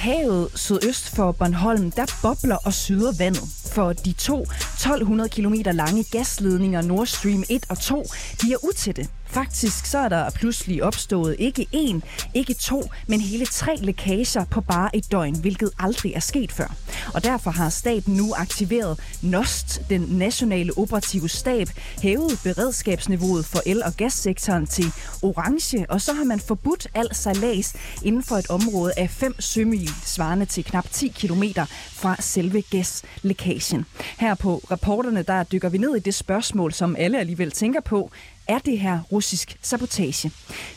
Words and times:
Havet 0.00 0.48
sydøst 0.54 1.16
for 1.16 1.32
Bornholm, 1.32 1.90
der 1.90 2.06
bobler 2.22 2.56
og 2.56 2.72
syder 2.72 3.12
vandet. 3.18 3.42
For 3.74 3.92
de 3.92 4.12
to 4.12 4.40
1200 4.40 5.28
km 5.28 5.54
lange 5.64 6.04
gasledninger 6.04 6.82
Nord 6.82 7.06
Stream 7.06 7.44
1 7.48 7.64
og 7.68 7.78
2, 7.78 8.04
de 8.42 8.52
er 8.52 8.64
utætte. 8.64 9.08
Faktisk 9.30 9.86
så 9.86 9.98
er 9.98 10.08
der 10.08 10.30
pludselig 10.30 10.82
opstået 10.82 11.36
ikke 11.38 11.66
én, 11.74 12.00
ikke 12.34 12.54
to, 12.54 12.90
men 13.06 13.20
hele 13.20 13.46
tre 13.46 13.76
lækager 13.76 14.44
på 14.44 14.60
bare 14.60 14.96
et 14.96 15.12
døgn, 15.12 15.38
hvilket 15.40 15.70
aldrig 15.78 16.12
er 16.14 16.20
sket 16.20 16.52
før. 16.52 16.74
Og 17.14 17.24
derfor 17.24 17.50
har 17.50 17.68
staten 17.68 18.14
nu 18.14 18.34
aktiveret 18.36 19.00
NOST, 19.22 19.80
den 19.90 20.00
nationale 20.00 20.72
operative 20.76 21.28
stab, 21.28 21.68
hævet 22.02 22.40
beredskabsniveauet 22.44 23.44
for 23.44 23.60
el- 23.66 23.82
og 23.82 23.92
gassektoren 23.96 24.66
til 24.66 24.92
orange, 25.22 25.86
og 25.88 26.00
så 26.00 26.12
har 26.12 26.24
man 26.24 26.40
forbudt 26.40 26.86
al 26.94 27.08
sejlads 27.14 27.74
inden 28.02 28.22
for 28.22 28.36
et 28.36 28.50
område 28.50 28.92
af 28.96 29.10
5 29.10 29.40
sømil, 29.40 29.90
svarende 30.04 30.46
til 30.46 30.64
knap 30.64 30.86
10 30.90 31.08
km 31.08 31.42
fra 31.92 32.16
selve 32.20 32.62
gaslækagen. 32.70 33.86
Her 34.18 34.34
på 34.34 34.62
rapporterne, 34.70 35.22
der 35.22 35.42
dykker 35.42 35.68
vi 35.68 35.78
ned 35.78 35.96
i 35.96 36.00
det 36.00 36.14
spørgsmål, 36.14 36.72
som 36.72 36.96
alle 36.98 37.18
alligevel 37.18 37.50
tænker 37.50 37.80
på. 37.80 38.10
Er 38.48 38.58
det 38.58 38.78
her 38.78 39.00
russisk 39.12 39.58
sabotage? 39.62 40.30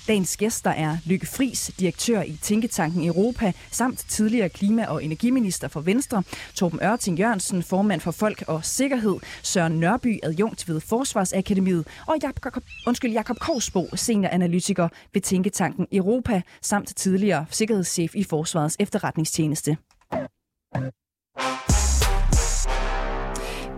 Dagens 0.08 0.38
gæster 0.38 0.70
er 0.70 0.98
Lykke 1.06 1.26
Fris, 1.26 1.72
direktør 1.80 2.22
i 2.22 2.38
Tænketanken 2.42 3.08
Europa, 3.08 3.54
samt 3.72 4.06
tidligere 4.08 4.50
klima- 4.50 4.86
og 4.86 5.04
energiminister 5.04 5.68
for 5.68 5.82
Venstre, 5.82 6.24
Torben 6.56 6.80
Ørting 6.84 7.20
Jørgensen, 7.20 7.64
formand 7.64 8.02
for 8.02 8.12
Folk 8.12 8.44
og 8.48 8.66
Sikkerhed, 8.66 9.16
Søren 9.44 9.80
Nørby, 9.80 10.20
adjunkt 10.24 10.70
ved 10.70 10.82
Forsvarsakademiet, 10.82 11.88
og 12.08 12.16
Jakob, 12.24 12.64
undskyld, 12.88 13.12
Jakob 13.12 13.40
Korsbo, 13.40 13.88
senioranalytiker 13.96 14.88
ved 15.14 15.22
Tænketanken 15.22 15.88
Europa, 15.92 16.42
samt 16.62 16.96
tidligere 16.96 17.46
sikkerhedschef 17.50 18.16
i 18.16 18.24
Forsvarets 18.24 18.76
efterretningstjeneste. 18.80 19.78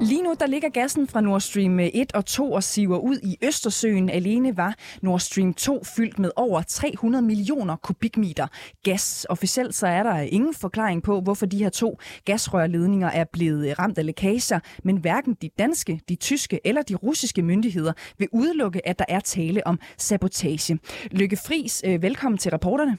Lige 0.02 0.24
nu 0.24 0.34
der 0.40 0.48
ligger 0.48 0.70
gassen 0.70 1.08
fra 1.08 1.22
Nord 1.22 1.42
Stream 1.42 1.80
øh, 1.80 1.90
1 1.94 2.12
og 2.16 2.26
2 2.26 2.52
og 2.52 2.64
siver 2.64 2.98
ud 2.98 3.20
i 3.24 3.38
Østersøen. 3.44 4.10
Alene 4.10 4.58
var 4.58 4.76
Nord 5.02 5.20
Stream 5.20 5.54
2 5.54 5.84
fyldt 5.84 6.20
med 6.20 6.32
over 6.36 6.62
300 6.62 7.22
millioner 7.22 7.76
kubikmeter 7.76 8.48
gas. 8.84 9.26
Officielt 9.30 9.76
så 9.76 9.88
er 9.88 10.04
der 10.04 10.20
ingen 10.20 10.54
forklaring 10.54 11.04
på, 11.04 11.22
hvorfor 11.22 11.46
de 11.46 11.58
her 11.58 11.70
to 11.70 12.00
gasrørledninger 12.26 13.08
er 13.08 13.24
blevet 13.34 13.70
øh, 13.70 13.76
ramt 13.80 13.98
af 13.98 14.06
lækager, 14.06 14.60
men 14.84 14.98
hverken 14.98 15.38
de 15.42 15.50
danske, 15.60 16.02
de 16.10 16.16
tyske 16.16 16.60
eller 16.66 16.82
de 16.82 16.96
russiske 16.96 17.42
myndigheder 17.42 17.94
vil 18.18 18.28
udelukke, 18.32 18.88
at 18.88 19.00
der 19.00 19.06
er 19.08 19.20
tale 19.20 19.68
om 19.68 19.80
sabotage. 19.98 20.80
Lykke 21.12 21.38
Fris, 21.38 21.84
øh, 21.86 22.02
velkommen 22.02 22.38
til 22.38 22.52
reporterne. 22.52 22.98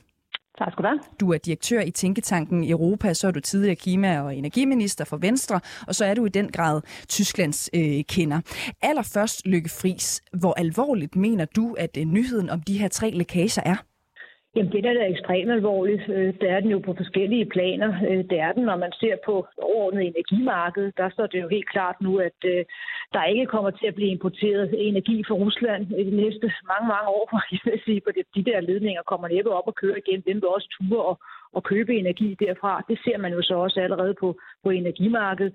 Tak 0.59 0.73
skal 0.73 0.83
du 0.83 0.89
have. 0.89 1.01
Du 1.21 1.33
er 1.33 1.39
direktør 1.39 1.81
i 1.81 1.91
Tænketanken 1.91 2.71
Europa, 2.71 3.15
så 3.15 3.27
er 3.27 3.31
du 3.31 3.41
tidligere 3.41 3.77
klima- 3.77 4.21
og 4.21 4.37
energiminister 4.37 5.05
for 5.05 5.17
Venstre, 5.17 5.61
og 5.87 5.95
så 5.95 6.05
er 6.05 6.15
du 6.15 6.25
i 6.25 6.29
den 6.29 6.53
grad 6.53 6.81
Tysklands 7.09 7.71
øh, 7.75 8.05
kender. 8.09 8.41
Allerførst, 8.83 9.47
Lykke 9.47 9.69
Friis, 9.69 10.21
hvor 10.33 10.55
alvorligt 10.55 11.17
mener 11.17 11.45
du, 11.45 11.75
at 11.79 11.97
øh, 11.97 12.05
nyheden 12.05 12.51
om 12.51 12.61
de 12.61 12.79
her 12.79 12.89
tre 12.89 13.11
lækager 13.11 13.63
er? 13.65 13.77
Jamen, 14.57 14.73
det 14.73 14.85
der 14.85 14.91
er 14.91 15.07
ekstremt 15.07 15.51
alvorligt. 15.51 16.09
Øh, 16.09 16.35
det 16.41 16.51
er 16.51 16.61
den 16.61 16.71
jo 16.71 16.79
på 16.79 16.95
forskellige 16.97 17.47
planer. 17.47 17.91
Øh, 18.09 18.25
det 18.31 18.39
er 18.41 18.53
den, 18.53 18.65
når 18.65 18.77
man 18.77 18.93
ser 18.93 19.17
på 19.25 19.47
overordnet 19.59 20.07
energimarked. 20.07 20.93
Der 20.97 21.09
står 21.11 21.27
det 21.27 21.43
jo 21.43 21.49
helt 21.49 21.69
klart 21.69 21.97
nu, 22.01 22.19
at 22.19 22.41
øh, 22.45 22.65
der 23.13 23.25
ikke 23.25 23.47
kommer 23.47 23.71
til 23.71 23.87
at 23.87 23.95
blive 23.95 24.11
importeret 24.11 24.89
energi 24.89 25.25
fra 25.29 25.35
Rusland 25.35 25.83
i 26.01 26.05
de 26.11 26.17
næste 26.23 26.47
mange, 26.73 26.89
mange 26.95 27.09
år. 27.09 27.27
Jeg 27.53 27.61
vil 27.65 27.81
sige, 27.85 28.01
for 28.05 28.13
de 28.37 28.45
der 28.51 28.61
ledninger 28.61 29.03
kommer 29.03 29.29
næppe 29.29 29.51
op 29.51 29.67
og 29.67 29.75
kører 29.75 29.99
igen. 30.07 30.21
Den 30.21 30.37
vil 30.37 30.55
også 30.57 30.69
ture 30.77 31.05
og, 31.05 31.19
og 31.53 31.63
købe 31.63 31.93
energi 31.95 32.37
derfra. 32.41 32.85
Det 32.89 32.99
ser 33.05 33.19
man 33.19 33.33
jo 33.33 33.43
så 33.43 33.55
også 33.55 33.81
allerede 33.81 34.15
på, 34.21 34.29
på 34.65 34.71
energimarkedet. 34.71 35.53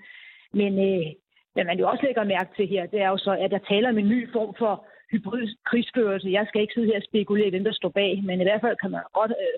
Men 0.53 0.72
øh, 0.89 1.06
hvad 1.53 1.66
man 1.66 1.79
jo 1.79 1.89
også 1.89 2.03
lægger 2.06 2.23
mærke 2.23 2.51
til 2.56 2.68
her, 2.68 2.85
det 2.85 3.01
er 3.01 3.09
jo 3.09 3.18
så, 3.18 3.31
at 3.39 3.51
der 3.51 3.68
taler 3.69 3.89
om 3.89 3.97
en 3.97 4.09
ny 4.09 4.31
form 4.31 4.56
for 4.59 4.85
hybrid 5.12 5.48
krigsførelse. 5.70 6.36
Jeg 6.38 6.46
skal 6.48 6.62
ikke 6.62 6.74
sidde 6.74 6.88
her 6.92 7.02
og 7.02 7.08
spekulere 7.10 7.48
i, 7.48 7.54
hvem 7.54 7.64
der 7.64 7.74
står 7.74 7.90
bag, 7.90 8.14
men 8.28 8.42
i 8.42 8.44
hvert 8.48 8.62
fald 8.62 8.78
kan 8.82 8.92
man 8.92 9.04
godt 9.20 9.34
øh, 9.46 9.58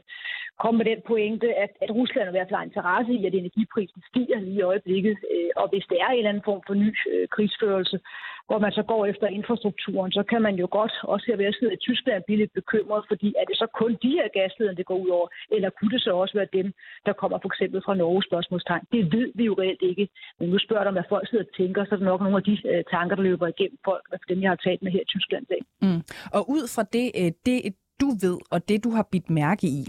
komme 0.62 0.78
med 0.78 0.86
den 0.92 1.02
pointe, 1.08 1.48
at, 1.64 1.72
at 1.84 1.90
Rusland 2.00 2.28
i 2.28 2.36
hvert 2.36 2.48
fald 2.48 2.60
har 2.60 2.70
interesse 2.70 3.14
i, 3.14 3.26
at 3.26 3.34
energiprisen 3.34 4.02
stiger 4.10 4.40
lige 4.40 4.60
i 4.60 4.68
øjeblikket. 4.72 5.18
Øh, 5.34 5.52
og 5.56 5.70
hvis 5.72 5.86
det 5.90 5.98
er 6.02 6.10
en 6.10 6.18
eller 6.18 6.30
anden 6.30 6.48
form 6.50 6.62
for 6.68 6.74
ny 6.74 6.90
øh, 7.14 7.28
krigsførelse, 7.36 8.00
hvor 8.48 8.60
man 8.66 8.72
så 8.72 8.84
går 8.92 9.06
efter 9.06 9.28
infrastrukturen, 9.28 10.12
så 10.12 10.24
kan 10.32 10.42
man 10.42 10.56
jo 10.56 10.68
godt, 10.72 10.94
også 11.04 11.26
her 11.28 11.38
ved 11.38 11.46
at 11.46 11.56
sidde 11.60 11.74
i 11.74 11.84
Tyskland, 11.88 12.24
blive 12.24 12.40
lidt 12.40 12.54
bekymret, 12.54 13.04
fordi 13.08 13.28
er 13.40 13.46
det 13.50 13.58
så 13.58 13.68
kun 13.80 13.92
de 14.04 14.12
her 14.18 14.28
gasledere, 14.38 14.76
det 14.76 14.86
går 14.86 14.98
ud 15.06 15.10
over, 15.18 15.28
eller 15.56 15.70
kunne 15.70 15.92
det 15.96 16.02
så 16.02 16.12
også 16.24 16.34
være 16.40 16.56
dem, 16.60 16.68
der 17.06 17.14
kommer 17.14 17.38
for 17.42 17.50
eksempel 17.52 17.82
fra 17.86 17.96
Norge 17.96 18.24
spørgsmålstegn? 18.24 18.84
Det 18.92 19.02
ved 19.16 19.32
vi 19.36 19.44
jo 19.46 19.54
reelt 19.62 19.82
ikke. 19.82 20.08
Men 20.40 20.50
nu 20.50 20.58
spørger 20.60 20.84
du, 20.84 20.92
hvad 20.92 21.10
folk 21.10 21.30
sidder 21.30 21.46
og 21.50 21.56
tænker, 21.58 21.86
så 21.86 21.92
er 21.96 22.00
det 22.00 22.06
nok 22.12 22.22
nogle 22.22 22.38
af 22.38 22.44
de 22.44 22.56
øh, 22.72 22.84
tanker, 22.92 23.16
der 23.16 23.24
løber 23.24 23.48
igennem 23.48 23.80
folk, 23.86 24.04
altså 24.12 24.26
dem, 24.30 24.42
jeg 24.42 24.50
har 24.50 24.62
talt 24.68 24.82
med 24.84 24.92
her 24.92 25.02
i 25.02 25.12
Tyskland. 25.14 25.46
Mm. 25.82 26.02
Og 26.38 26.42
ud 26.56 26.64
fra 26.76 26.84
det, 26.96 27.08
øh, 27.22 27.32
det, 27.46 27.58
du 28.04 28.10
ved, 28.26 28.38
og 28.54 28.60
det, 28.70 28.84
du 28.84 28.90
har 28.98 29.06
bidt 29.12 29.30
mærke 29.30 29.66
i, 29.80 29.82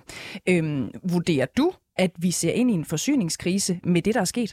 øhm, 0.51 0.85
vurderer 1.15 1.49
du, 1.59 1.67
at 2.05 2.13
vi 2.25 2.31
ser 2.41 2.53
ind 2.61 2.71
i 2.71 2.75
en 2.75 2.91
forsyningskrise 2.95 3.73
med 3.93 4.03
det, 4.03 4.15
der 4.15 4.21
er 4.21 4.33
sket? 4.35 4.53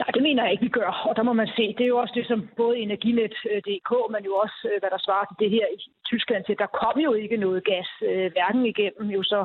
Nej, 0.00 0.10
det 0.14 0.22
mener 0.22 0.42
jeg 0.42 0.52
ikke, 0.52 0.68
vi 0.68 0.78
gør. 0.80 0.92
Og 1.08 1.16
der 1.16 1.24
må 1.28 1.32
man 1.32 1.50
se, 1.56 1.64
det 1.76 1.84
er 1.84 1.92
jo 1.94 1.98
også 2.02 2.14
det, 2.18 2.26
som 2.26 2.48
både 2.56 2.78
Energinet.dk, 2.78 3.92
øh, 3.98 4.10
men 4.12 4.22
jo 4.28 4.34
også, 4.44 4.58
øh, 4.70 4.76
hvad 4.80 4.90
der 4.94 5.00
svarer 5.06 5.26
til 5.26 5.40
det 5.42 5.50
her 5.56 5.66
i 5.76 5.78
Tyskland 6.10 6.42
til. 6.44 6.58
Der 6.58 6.74
kom 6.80 6.96
jo 7.06 7.12
ikke 7.22 7.36
noget 7.36 7.64
gas, 7.64 7.90
øh, 8.10 8.28
hverken 8.34 8.66
igennem 8.72 9.08
jo 9.16 9.22
så 9.22 9.40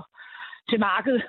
til 0.70 0.80
markedet 0.80 1.24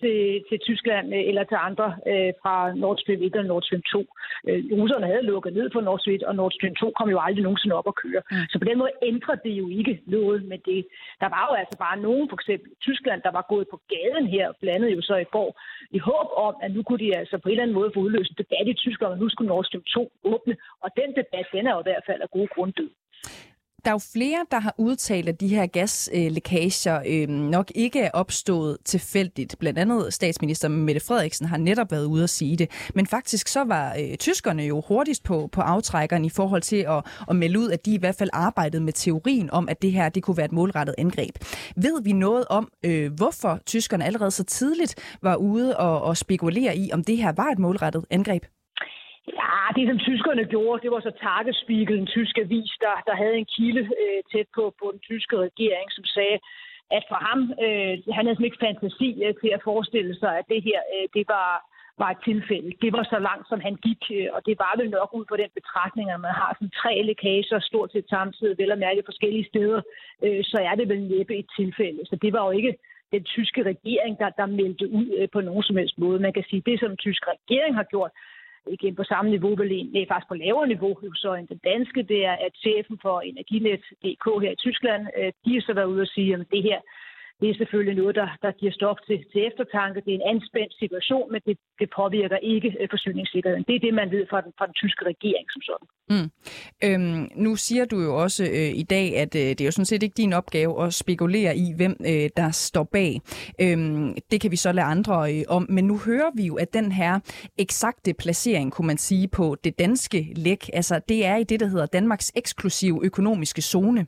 til, 0.00 0.44
til 0.48 0.58
Tyskland 0.68 1.06
eller 1.30 1.44
til 1.44 1.58
andre 1.68 1.88
øh, 2.10 2.32
fra 2.42 2.54
Nord 2.82 2.98
Stream 3.02 3.22
1 3.22 3.36
og 3.36 3.44
Nord 3.44 3.62
Stream 3.66 3.82
2. 3.82 4.06
Øh, 4.48 4.60
russerne 4.80 5.06
havde 5.06 5.28
lukket 5.32 5.52
ned 5.58 5.70
på 5.70 5.80
Nord 5.80 6.00
Stream 6.00 6.14
1, 6.14 6.22
og 6.22 6.34
Nord 6.40 6.52
Stream 6.56 6.74
2 6.74 6.92
kom 6.98 7.08
jo 7.14 7.18
aldrig 7.26 7.42
nogensinde 7.44 7.78
op 7.80 7.88
at 7.92 7.98
køre. 8.04 8.22
Mm. 8.30 8.46
Så 8.50 8.56
på 8.58 8.64
den 8.70 8.78
måde 8.78 8.92
ændrer 9.10 9.36
det 9.46 9.54
jo 9.62 9.66
ikke 9.68 9.94
noget 10.06 10.40
med 10.50 10.58
det. 10.70 10.80
Der 11.22 11.28
var 11.34 11.44
jo 11.48 11.54
altså 11.60 11.76
bare 11.78 11.96
nogen, 12.06 12.28
for 12.28 12.36
eksempel 12.40 12.70
Tyskland, 12.86 13.20
der 13.26 13.32
var 13.38 13.44
gået 13.52 13.66
på 13.72 13.78
gaden 13.92 14.26
her, 14.34 14.46
blandet 14.62 14.90
jo 14.96 15.00
så 15.02 15.16
i 15.16 15.30
går, 15.36 15.50
i 15.96 15.98
håb 15.98 16.28
om, 16.46 16.54
at 16.64 16.70
nu 16.76 16.82
kunne 16.82 17.02
de 17.04 17.16
altså 17.20 17.38
på 17.38 17.48
en 17.48 17.52
eller 17.52 17.62
anden 17.62 17.78
måde 17.78 17.90
få 17.94 18.00
udløst 18.00 18.30
en 18.30 18.40
debat 18.42 18.66
i 18.68 18.80
Tyskland, 18.84 19.12
og 19.12 19.18
nu 19.18 19.28
skulle 19.28 19.48
Nord 19.48 19.64
Stream 19.64 19.84
2 19.94 20.12
åbne. 20.24 20.56
Og 20.84 20.90
den 21.00 21.10
debat, 21.20 21.46
den 21.52 21.66
er 21.66 21.74
jo 21.74 21.80
i 21.80 21.88
hvert 21.88 22.06
fald 22.08 22.20
af 22.22 22.30
gode 22.30 22.48
grunde 22.54 22.74
død 22.80 22.90
der 23.86 23.90
er 23.90 23.94
jo 23.94 23.98
flere, 24.12 24.46
der 24.50 24.60
har 24.60 24.74
udtalt, 24.78 25.28
at 25.28 25.40
de 25.40 25.48
her 25.48 25.66
gaslækager 25.66 27.02
øh, 27.06 27.28
nok 27.28 27.72
ikke 27.74 28.00
er 28.00 28.10
opstået 28.10 28.78
tilfældigt. 28.84 29.56
Blandt 29.58 29.78
andet 29.78 30.14
statsminister 30.14 30.68
Mette 30.68 31.00
Frederiksen 31.00 31.46
har 31.46 31.56
netop 31.56 31.90
været 31.90 32.04
ude 32.04 32.22
at 32.22 32.30
sige 32.30 32.56
det. 32.56 32.70
Men 32.94 33.06
faktisk 33.06 33.48
så 33.48 33.64
var 33.64 33.96
øh, 34.00 34.16
tyskerne 34.16 34.62
jo 34.62 34.82
hurtigst 34.88 35.22
på, 35.22 35.48
på 35.52 35.60
aftrækkeren 35.60 36.24
i 36.24 36.30
forhold 36.30 36.62
til 36.62 36.76
at, 36.76 37.04
at 37.30 37.36
melde 37.36 37.58
ud, 37.58 37.70
at 37.70 37.86
de 37.86 37.94
i 37.94 37.98
hvert 37.98 38.14
fald 38.14 38.30
arbejdede 38.32 38.82
med 38.82 38.92
teorien 38.92 39.50
om, 39.50 39.68
at 39.68 39.82
det 39.82 39.92
her 39.92 40.08
det 40.08 40.22
kunne 40.22 40.36
være 40.36 40.46
et 40.46 40.52
målrettet 40.52 40.94
angreb. 40.98 41.36
Ved 41.76 42.02
vi 42.02 42.12
noget 42.12 42.44
om, 42.50 42.68
øh, 42.84 43.12
hvorfor 43.12 43.60
tyskerne 43.66 44.04
allerede 44.04 44.30
så 44.30 44.44
tidligt 44.44 44.94
var 45.22 45.36
ude 45.36 45.76
og, 45.76 46.02
og 46.02 46.16
spekulere 46.16 46.76
i, 46.76 46.92
om 46.92 47.04
det 47.04 47.16
her 47.16 47.32
var 47.36 47.46
et 47.46 47.58
målrettet 47.58 48.04
angreb? 48.10 48.44
Ja, 49.34 49.58
det 49.76 49.88
som 49.88 49.98
tyskerne 49.98 50.44
gjorde, 50.44 50.82
det 50.82 50.90
var 50.90 51.00
så 51.00 51.12
Tagesspiegel, 51.22 51.98
en 51.98 52.06
tysk 52.06 52.38
avis, 52.38 52.72
der, 52.80 52.94
der 53.06 53.14
havde 53.22 53.36
en 53.38 53.48
kilde 53.56 53.82
øh, 54.02 54.20
tæt 54.32 54.48
på, 54.54 54.74
på 54.80 54.86
den 54.92 55.00
tyske 55.00 55.36
regering, 55.36 55.88
som 55.92 56.04
sagde, 56.04 56.38
at 56.96 57.04
for 57.10 57.18
ham, 57.28 57.40
øh, 57.64 57.94
han 58.16 58.26
havde 58.26 58.44
ikke 58.44 58.64
fantasi 58.66 59.08
øh, 59.24 59.34
til 59.40 59.50
at 59.56 59.64
forestille 59.70 60.14
sig, 60.18 60.32
at 60.38 60.44
det 60.52 60.60
her, 60.68 60.80
øh, 60.94 61.06
det 61.16 61.24
var, 61.34 61.50
var 62.02 62.10
et 62.10 62.24
tilfælde. 62.28 62.70
Det 62.82 62.92
var 62.96 63.04
så 63.12 63.18
langt, 63.28 63.48
som 63.48 63.60
han 63.66 63.76
gik, 63.86 64.02
øh, 64.16 64.28
og 64.34 64.40
det 64.46 64.56
var 64.64 64.72
vel 64.80 64.90
nok 64.90 65.10
ud 65.18 65.24
på 65.28 65.36
den 65.42 65.50
betragtning, 65.58 66.06
at 66.10 66.20
man 66.20 66.34
har 66.40 66.50
sådan 66.54 66.78
tre 66.82 66.92
lækager 67.02 67.60
stort 67.60 67.92
set 67.92 68.08
samtidig, 68.08 68.58
vel 68.58 68.72
at 68.72 68.84
mærke 68.86 69.02
forskellige 69.10 69.48
steder, 69.52 69.80
øh, 70.24 70.44
så 70.50 70.58
er 70.70 70.74
det 70.74 70.88
vel 70.88 71.02
næppe 71.02 71.34
et 71.36 71.48
tilfælde. 71.58 72.02
Så 72.10 72.16
det 72.22 72.32
var 72.32 72.44
jo 72.46 72.50
ikke 72.50 72.74
den 73.12 73.24
tyske 73.24 73.62
regering, 73.62 74.18
der, 74.18 74.30
der 74.30 74.46
meldte 74.46 74.86
ud 74.90 75.06
øh, 75.18 75.28
på 75.32 75.40
nogen 75.40 75.62
som 75.62 75.76
helst 75.76 75.98
måde. 75.98 76.18
Man 76.18 76.32
kan 76.32 76.44
sige, 76.50 76.62
det 76.66 76.80
som 76.80 76.88
den 76.88 77.04
tyske 77.06 77.26
regering 77.36 77.74
har 77.74 77.86
gjort, 77.92 78.10
igen 78.68 78.94
på 78.96 79.04
samme 79.04 79.30
niveau, 79.30 79.56
vel 79.56 79.72
egentlig 79.72 80.08
faktisk 80.08 80.28
på 80.28 80.34
lavere 80.34 80.68
niveau, 80.68 80.92
så 81.14 81.34
end 81.34 81.48
den 81.48 81.60
danske, 81.64 82.02
det 82.02 82.24
er, 82.24 82.36
at 82.46 82.52
chefen 82.64 82.98
for 83.02 83.20
Energinet.dk 83.20 84.26
her 84.42 84.50
i 84.50 84.62
Tyskland, 84.66 85.06
øh, 85.18 85.32
de 85.44 85.54
har 85.54 85.60
så 85.60 85.72
været 85.74 85.92
ude 85.94 86.02
og 86.02 86.06
sige, 86.06 86.34
at 86.34 86.46
det 86.52 86.62
her, 86.62 86.80
det 87.40 87.50
er 87.50 87.54
selvfølgelig 87.54 87.96
noget, 88.02 88.14
der, 88.14 88.28
der 88.42 88.52
giver 88.60 88.72
stof 88.72 88.98
til, 89.06 89.18
til 89.32 89.40
eftertanke. 89.48 90.02
Det 90.04 90.10
er 90.12 90.18
en 90.20 90.30
anspændt 90.34 90.72
situation, 90.82 91.32
men 91.32 91.40
det, 91.46 91.56
det 91.80 91.88
påvirker 91.96 92.36
ikke 92.36 92.76
øh, 92.80 92.88
forsyningssikkerheden. 92.90 93.64
Det 93.68 93.74
er 93.74 93.78
det, 93.86 93.94
man 93.94 94.10
ved 94.10 94.26
fra 94.30 94.40
den, 94.40 94.52
fra 94.58 94.66
den 94.66 94.74
tyske 94.74 95.04
regering 95.12 95.46
som 95.54 95.62
sådan. 95.68 95.86
Mm. 96.12 96.28
Øhm, 96.86 97.28
nu 97.44 97.56
siger 97.56 97.84
du 97.84 97.98
jo 98.00 98.22
også 98.22 98.44
øh, 98.44 98.70
i 98.82 98.82
dag, 98.82 99.16
at 99.16 99.34
øh, 99.34 99.40
det 99.40 99.60
er 99.60 99.64
jo 99.64 99.70
sådan 99.70 99.92
set 99.92 100.02
ikke 100.02 100.14
din 100.16 100.32
opgave 100.32 100.84
at 100.84 100.94
spekulere 100.94 101.56
i, 101.56 101.72
hvem 101.76 101.96
øh, 102.00 102.28
der 102.36 102.50
står 102.50 102.84
bag. 102.84 103.20
Øhm, 103.60 104.14
det 104.30 104.40
kan 104.40 104.50
vi 104.50 104.56
så 104.56 104.72
lade 104.72 104.86
andre 104.86 105.34
øh, 105.34 105.42
om. 105.48 105.66
Men 105.68 105.84
nu 105.84 105.98
hører 105.98 106.30
vi 106.36 106.46
jo, 106.46 106.54
at 106.54 106.74
den 106.74 106.92
her 106.92 107.20
eksakte 107.58 108.14
placering, 108.14 108.72
kunne 108.72 108.86
man 108.86 108.98
sige, 108.98 109.28
på 109.28 109.56
det 109.64 109.78
danske 109.78 110.32
læk, 110.36 110.70
altså 110.72 111.00
det 111.08 111.26
er 111.26 111.36
i 111.36 111.44
det, 111.44 111.60
der 111.60 111.66
hedder 111.66 111.86
Danmarks 111.86 112.32
eksklusive 112.36 113.00
økonomiske 113.04 113.62
zone. 113.62 114.06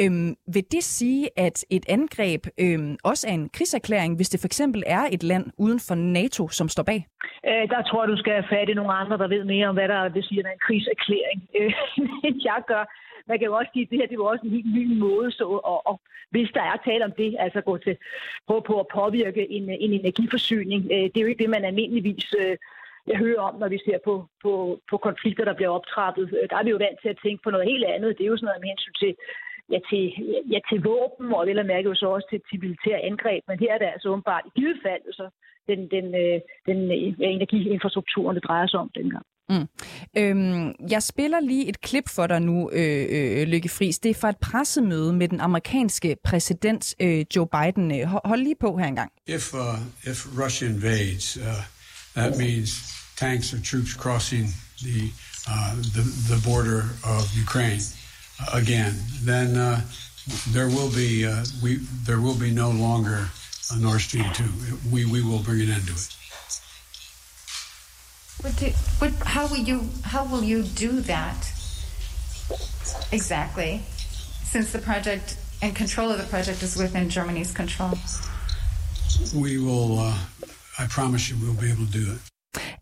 Øhm, 0.00 0.34
vil 0.54 0.64
det 0.72 0.84
sige, 0.84 1.28
at 1.36 1.64
et 1.70 1.86
angreb 1.88 2.46
øhm, 2.60 2.96
også 3.04 3.28
er 3.28 3.32
en 3.32 3.48
krigserklæring, 3.48 4.16
hvis 4.16 4.28
det 4.28 4.40
for 4.40 4.46
eksempel 4.46 4.82
er 4.86 5.04
et 5.12 5.22
land 5.22 5.46
uden 5.58 5.80
for 5.88 5.94
NATO, 5.94 6.48
som 6.48 6.68
står 6.68 6.82
bag? 6.82 7.06
Øh, 7.48 7.68
der 7.72 7.82
tror 7.82 8.02
jeg, 8.02 8.08
du 8.12 8.16
skal 8.16 8.32
have 8.32 8.50
fat 8.54 8.68
i 8.68 8.74
nogle 8.74 8.92
andre, 8.92 9.18
der 9.18 9.28
ved 9.28 9.44
mere 9.44 9.68
om, 9.68 9.74
hvad 9.74 9.88
der 9.88 10.08
vil 10.08 10.24
sige, 10.24 10.40
en 10.40 10.64
krigserklæring, 10.66 11.40
øh, 11.60 11.72
end 12.24 12.40
jeg 12.44 12.60
gør. 12.66 12.84
Man 13.28 13.38
kan 13.38 13.46
jo 13.46 13.54
også 13.56 13.70
sige, 13.72 13.82
at 13.82 13.90
det 13.90 13.98
her 13.98 14.06
det 14.06 14.18
var 14.18 14.24
også 14.24 14.46
en 14.46 14.56
helt 14.58 14.74
ny 14.74 14.98
måde, 14.98 15.30
så, 15.30 15.44
og, 15.44 15.86
og 15.86 16.00
hvis 16.30 16.50
der 16.54 16.62
er 16.62 16.76
tale 16.84 17.04
om 17.04 17.12
det, 17.18 17.36
altså 17.38 17.60
gå 17.60 17.78
til 17.78 17.96
på, 18.48 18.64
på 18.66 18.80
at 18.80 18.86
påvirke 18.94 19.50
en, 19.50 19.70
en 19.70 19.92
energiforsyning, 19.92 20.82
øh, 20.92 21.04
det 21.10 21.16
er 21.16 21.24
jo 21.24 21.26
ikke 21.32 21.42
det, 21.42 21.50
man 21.50 21.64
almindeligvis 21.64 22.34
øh, 22.38 22.56
jeg 23.06 23.18
hører 23.18 23.40
om, 23.48 23.54
når 23.62 23.68
vi 23.68 23.78
ser 23.86 23.98
på, 24.04 24.14
på, 24.42 24.52
på 24.90 24.96
konflikter, 24.96 25.44
der 25.44 25.54
bliver 25.58 25.72
optrappet. 25.78 26.24
Øh, 26.38 26.48
der 26.50 26.56
er 26.56 26.64
vi 26.64 26.70
jo 26.70 26.82
vant 26.86 26.98
til 27.02 27.08
at 27.08 27.20
tænke 27.24 27.42
på 27.42 27.50
noget 27.50 27.70
helt 27.72 27.84
andet. 27.84 28.18
Det 28.18 28.24
er 28.24 28.32
jo 28.32 28.36
sådan 28.36 28.46
noget 28.46 28.62
med 28.62 28.68
hensyn 28.72 28.96
til, 29.02 29.12
ja, 29.72 29.78
til, 29.90 30.04
ja, 30.52 30.58
til 30.68 30.78
våben, 30.90 31.26
og 31.36 31.46
vel 31.46 31.58
at 31.58 31.70
mærke 31.72 31.88
jo 31.90 31.94
så 31.94 32.06
også 32.16 32.26
til, 32.30 32.40
til 32.48 32.60
militære 32.64 33.00
angreb. 33.10 33.42
Men 33.48 33.58
her 33.62 33.72
er 33.74 33.78
det 33.78 33.88
altså 33.94 34.08
åbenbart 34.08 34.44
i 34.46 34.50
givet 34.58 34.78
fald 34.86 35.04
så 35.18 35.26
den, 35.70 35.80
den, 35.94 36.06
øh, 36.22 36.38
den 36.68 36.78
ja, 37.22 37.28
energiinfrastrukturen, 37.38 38.36
det 38.36 38.44
drejer 38.48 38.66
sig 38.66 38.80
om 38.80 38.90
dengang. 38.94 39.26
Mm. 39.48 39.68
Øhm, 40.18 40.74
jeg 40.90 41.02
spiller 41.02 41.40
lige 41.40 41.68
et 41.68 41.80
klip 41.80 42.08
for 42.08 42.26
dig 42.26 42.40
nu, 42.40 42.70
øh, 42.72 43.06
øh, 43.10 43.48
Lykke 43.48 43.68
Friis. 43.68 43.98
Det 43.98 44.10
er 44.10 44.14
fra 44.14 44.28
et 44.28 44.36
pressemøde 44.38 45.12
med 45.12 45.28
den 45.28 45.40
amerikanske 45.40 46.16
præsident 46.24 46.94
øh, 47.00 47.24
Joe 47.36 47.46
Biden. 47.46 48.06
Hold 48.24 48.40
lige 48.40 48.56
på 48.60 48.76
her 48.76 48.86
engang. 48.86 49.12
If, 49.26 49.54
uh, 49.54 50.10
if 50.10 50.18
Russia 50.44 50.68
invades, 50.68 51.36
uh, 51.36 51.62
that 52.14 52.32
means 52.38 52.70
tanks 53.16 53.54
or 53.54 53.58
troops 53.70 53.92
crossing 54.02 54.46
the, 54.86 54.98
uh, 55.52 55.72
the, 55.96 56.04
the 56.30 56.38
border 56.48 56.80
of 57.14 57.24
Ukraine 57.44 57.82
again, 58.52 58.94
then 59.22 59.56
uh, 59.56 59.80
there 60.48 60.68
will 60.68 60.92
be 60.94 61.26
uh, 61.26 61.44
we 61.62 61.76
there 62.04 62.20
will 62.20 62.34
be 62.34 62.50
no 62.50 62.70
longer 62.70 63.28
a 63.72 63.78
Nord 63.78 64.00
Stream 64.00 64.26
two. 64.32 64.48
We 64.90 65.04
we 65.04 65.22
will 65.22 65.40
bring 65.40 65.60
an 65.60 65.70
end 65.70 65.86
to 65.86 65.92
it. 65.92 66.16
What 68.42 68.56
do, 68.56 68.66
what, 68.98 69.12
how 69.26 69.46
will 69.46 69.56
you 69.56 69.88
how 70.02 70.24
will 70.24 70.42
you 70.42 70.62
do 70.62 71.00
that 71.02 71.52
exactly? 73.12 73.82
Since 74.44 74.72
the 74.72 74.78
project 74.78 75.36
and 75.62 75.74
control 75.74 76.10
of 76.10 76.18
the 76.18 76.26
project 76.26 76.62
is 76.62 76.76
within 76.76 77.08
Germany's 77.08 77.52
control. 77.52 77.94
We 79.34 79.58
will. 79.58 79.98
Uh, 79.98 80.18
I 80.78 80.86
promise 80.86 81.30
you, 81.30 81.36
we'll 81.40 81.54
be 81.54 81.70
able 81.70 81.86
to 81.86 81.92
do 81.92 82.12
it. 82.12 82.35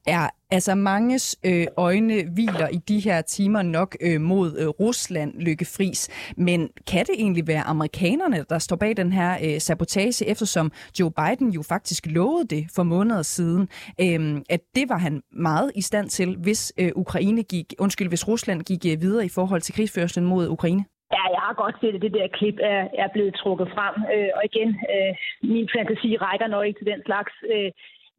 Er 0.07 0.29
altså 0.51 0.75
manges 0.75 1.37
øh, 1.47 1.67
øjne 1.77 2.15
hviler 2.35 2.69
i 2.73 2.77
de 2.77 3.01
her 3.01 3.23
timer 3.23 3.63
nok 3.63 3.97
øh, 4.01 4.21
mod 4.21 4.49
øh, 4.59 4.69
Rusland, 4.69 5.41
Lykke 5.41 5.67
Fris. 5.77 6.33
Men 6.37 6.71
kan 6.91 7.05
det 7.07 7.15
egentlig 7.19 7.47
være 7.47 7.63
amerikanerne, 7.63 8.45
der 8.51 8.59
står 8.59 8.77
bag 8.77 8.97
den 8.97 9.13
her 9.13 9.31
øh, 9.45 9.61
sabotage, 9.61 10.29
eftersom 10.31 10.73
Joe 11.01 11.13
Biden 11.19 11.51
jo 11.51 11.63
faktisk 11.69 12.07
lovede 12.07 12.47
det 12.57 12.67
for 12.77 12.83
måneder 12.83 13.23
siden, 13.23 13.63
øh, 14.01 14.43
at 14.51 14.61
det 14.75 14.89
var 14.89 14.99
han 14.99 15.23
meget 15.33 15.73
i 15.75 15.83
stand 15.83 16.09
til, 16.09 16.37
hvis 16.37 16.73
øh, 16.81 16.91
Ukraine 16.95 17.43
gik, 17.43 17.75
undskyld, 17.79 18.09
hvis 18.09 18.29
Rusland 18.29 18.61
gik 18.63 18.83
øh, 18.93 19.01
videre 19.01 19.25
i 19.25 19.33
forhold 19.35 19.61
til 19.61 19.75
krigsførslen 19.75 20.27
mod 20.27 20.49
Ukraine? 20.49 20.85
Ja, 21.17 21.25
jeg 21.37 21.43
har 21.47 21.55
godt 21.63 21.77
set, 21.81 21.95
at 21.97 22.03
det 22.03 22.13
der 22.19 22.37
klip 22.39 22.59
er, 22.73 22.83
er 23.03 23.09
blevet 23.15 23.35
trukket 23.43 23.69
frem. 23.77 23.95
Øh, 24.15 24.31
og 24.37 24.43
igen, 24.51 24.69
øh, 24.93 25.13
min 25.55 25.69
fantasi 25.75 26.11
rækker 26.27 26.47
nok 26.47 26.67
ikke 26.67 26.81
til 26.81 26.91
den 26.93 27.03
slags. 27.09 27.33
Øh, 27.55 27.71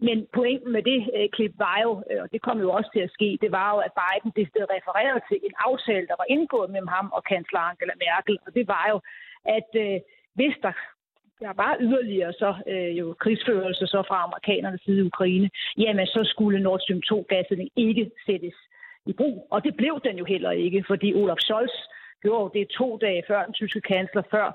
men 0.08 0.18
pointen 0.38 0.72
med 0.76 0.84
det 0.92 1.00
øh, 1.16 1.28
klip 1.36 1.54
var 1.68 1.78
jo, 1.86 1.92
øh, 2.10 2.22
og 2.24 2.28
det 2.34 2.42
kom 2.42 2.58
jo 2.66 2.70
også 2.78 2.90
til 2.94 3.04
at 3.08 3.14
ske, 3.18 3.30
det 3.44 3.52
var 3.60 3.68
jo, 3.74 3.78
at 3.88 3.94
Biden 4.00 4.32
det 4.38 4.46
refererede 4.76 5.22
til 5.30 5.38
en 5.48 5.56
aftale, 5.68 6.08
der 6.12 6.18
var 6.22 6.28
indgået 6.36 6.70
mellem 6.74 6.92
ham 6.98 7.08
og 7.18 7.24
kansler 7.32 7.60
Angela 7.60 7.96
Merkel. 8.06 8.38
Og 8.46 8.52
det 8.58 8.66
var 8.68 8.86
jo, 8.92 8.98
at 9.58 9.70
øh, 9.84 10.00
hvis 10.38 10.56
der 10.66 10.74
der 11.40 11.54
var 11.64 11.78
yderligere 11.80 12.34
så 12.34 12.52
øh, 12.68 12.98
jo 13.00 13.16
krigsførelse 13.20 13.88
så 13.88 14.04
fra 14.08 14.24
amerikanernes 14.24 14.82
side 14.82 15.00
i 15.00 15.08
Ukraine, 15.12 15.50
jamen 15.78 16.08
så 16.08 16.22
skulle 16.24 16.60
Nord 16.60 16.80
Stream 16.80 17.02
2 17.02 17.26
gassen 17.30 17.70
ikke 17.76 18.12
sættes 18.26 18.58
i 19.06 19.14
brug. 19.14 19.48
Og 19.52 19.64
det 19.64 19.76
blev 19.78 20.00
den 20.04 20.18
jo 20.18 20.26
heller 20.26 20.52
ikke, 20.52 20.84
fordi 20.88 21.14
Olaf 21.14 21.38
Scholz 21.40 21.76
gjorde 22.22 22.60
det 22.60 22.70
to 22.70 22.98
dage 22.98 23.24
før 23.28 23.46
den 23.46 23.54
tyske 23.54 23.82
kansler, 23.82 24.24
før 24.32 24.48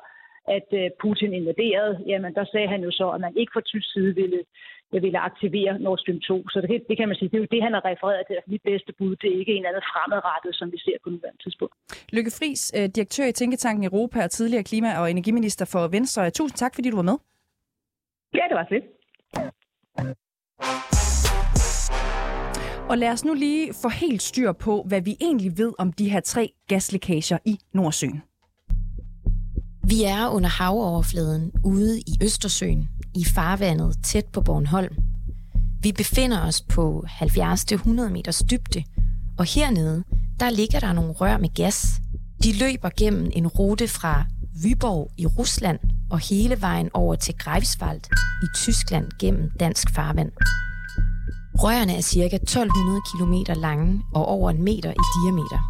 at 0.56 0.68
øh, 0.72 0.90
Putin 1.00 1.32
invaderede. 1.34 2.04
Jamen 2.06 2.34
der 2.34 2.44
sagde 2.44 2.68
han 2.68 2.82
jo 2.82 2.90
så, 2.90 3.10
at 3.10 3.20
man 3.20 3.36
ikke 3.36 3.52
fra 3.52 3.60
tysk 3.60 3.92
side 3.92 4.14
ville 4.14 4.40
ville 4.92 5.18
aktivere 5.30 5.72
Nord 5.78 5.98
Stream 5.98 6.20
2. 6.20 6.48
Så 6.48 6.58
det, 6.60 6.68
det 6.88 6.96
kan 6.98 7.08
man 7.08 7.16
sige, 7.16 7.28
det 7.28 7.36
er 7.36 7.44
jo 7.44 7.50
det, 7.54 7.62
han 7.66 7.72
har 7.76 7.84
refereret 7.90 8.24
til. 8.26 8.36
Mit 8.52 8.62
bedste 8.70 8.90
bud, 8.98 9.12
det 9.20 9.28
er 9.32 9.38
ikke 9.42 9.54
en 9.60 9.66
anden 9.68 9.84
fremadrettet, 9.92 10.52
som 10.58 10.66
vi 10.74 10.78
ser 10.86 10.96
på 11.04 11.10
nuværende 11.10 11.42
tidspunkt. 11.44 11.74
Lykke 12.16 12.30
Friis, 12.38 12.62
øh, 12.76 12.86
direktør 12.96 13.26
i 13.26 13.32
Tænketanken 13.32 13.84
Europa 13.90 14.18
og 14.26 14.30
tidligere 14.30 14.64
klima- 14.70 14.98
og 15.00 15.10
energiminister 15.10 15.64
for 15.72 15.82
Venstre. 15.96 16.30
Tusind 16.30 16.56
tak, 16.56 16.74
fordi 16.74 16.90
du 16.90 16.96
var 16.96 17.08
med. 17.10 17.18
Ja, 18.38 18.44
det 18.50 18.56
var 18.60 18.66
fedt. 18.74 18.84
Og 22.90 22.98
lad 22.98 23.08
os 23.08 23.24
nu 23.24 23.34
lige 23.34 23.72
få 23.82 23.88
helt 23.88 24.22
styr 24.22 24.52
på, 24.52 24.84
hvad 24.88 25.02
vi 25.02 25.16
egentlig 25.20 25.52
ved 25.58 25.72
om 25.78 25.92
de 25.92 26.10
her 26.10 26.20
tre 26.20 26.52
gaslækager 26.68 27.38
i 27.44 27.58
Nordsøen. 27.72 28.22
Vi 29.92 29.98
er 30.04 30.34
under 30.36 30.50
havoverfladen 30.62 31.52
ude 31.64 31.98
i 31.98 32.12
Østersøen, 32.22 32.88
i 33.14 33.24
farvandet 33.24 33.96
tæt 34.04 34.24
på 34.32 34.40
Bornholm. 34.40 34.96
Vi 35.82 35.92
befinder 35.92 36.46
os 36.46 36.62
på 36.62 37.04
70-100 37.08 38.08
meters 38.08 38.42
dybde, 38.50 38.84
og 39.38 39.44
hernede, 39.44 40.04
der 40.40 40.50
ligger 40.50 40.80
der 40.80 40.92
nogle 40.92 41.12
rør 41.12 41.38
med 41.38 41.54
gas. 41.54 41.86
De 42.44 42.58
løber 42.58 42.90
gennem 42.96 43.30
en 43.32 43.46
rute 43.46 43.88
fra 43.88 44.24
Vyborg 44.62 45.10
i 45.18 45.26
Rusland 45.26 45.78
og 46.10 46.18
hele 46.18 46.60
vejen 46.60 46.90
over 46.94 47.14
til 47.14 47.34
Greifswald 47.38 48.00
i 48.42 48.46
Tyskland 48.54 49.06
gennem 49.20 49.50
dansk 49.60 49.94
farvand. 49.94 50.32
Rørene 51.54 51.96
er 51.96 52.00
ca. 52.00 52.36
1200 52.36 53.00
km 53.10 53.60
lange 53.60 54.02
og 54.14 54.26
over 54.26 54.50
en 54.50 54.62
meter 54.62 54.90
i 54.90 55.04
diameter. 55.22 55.60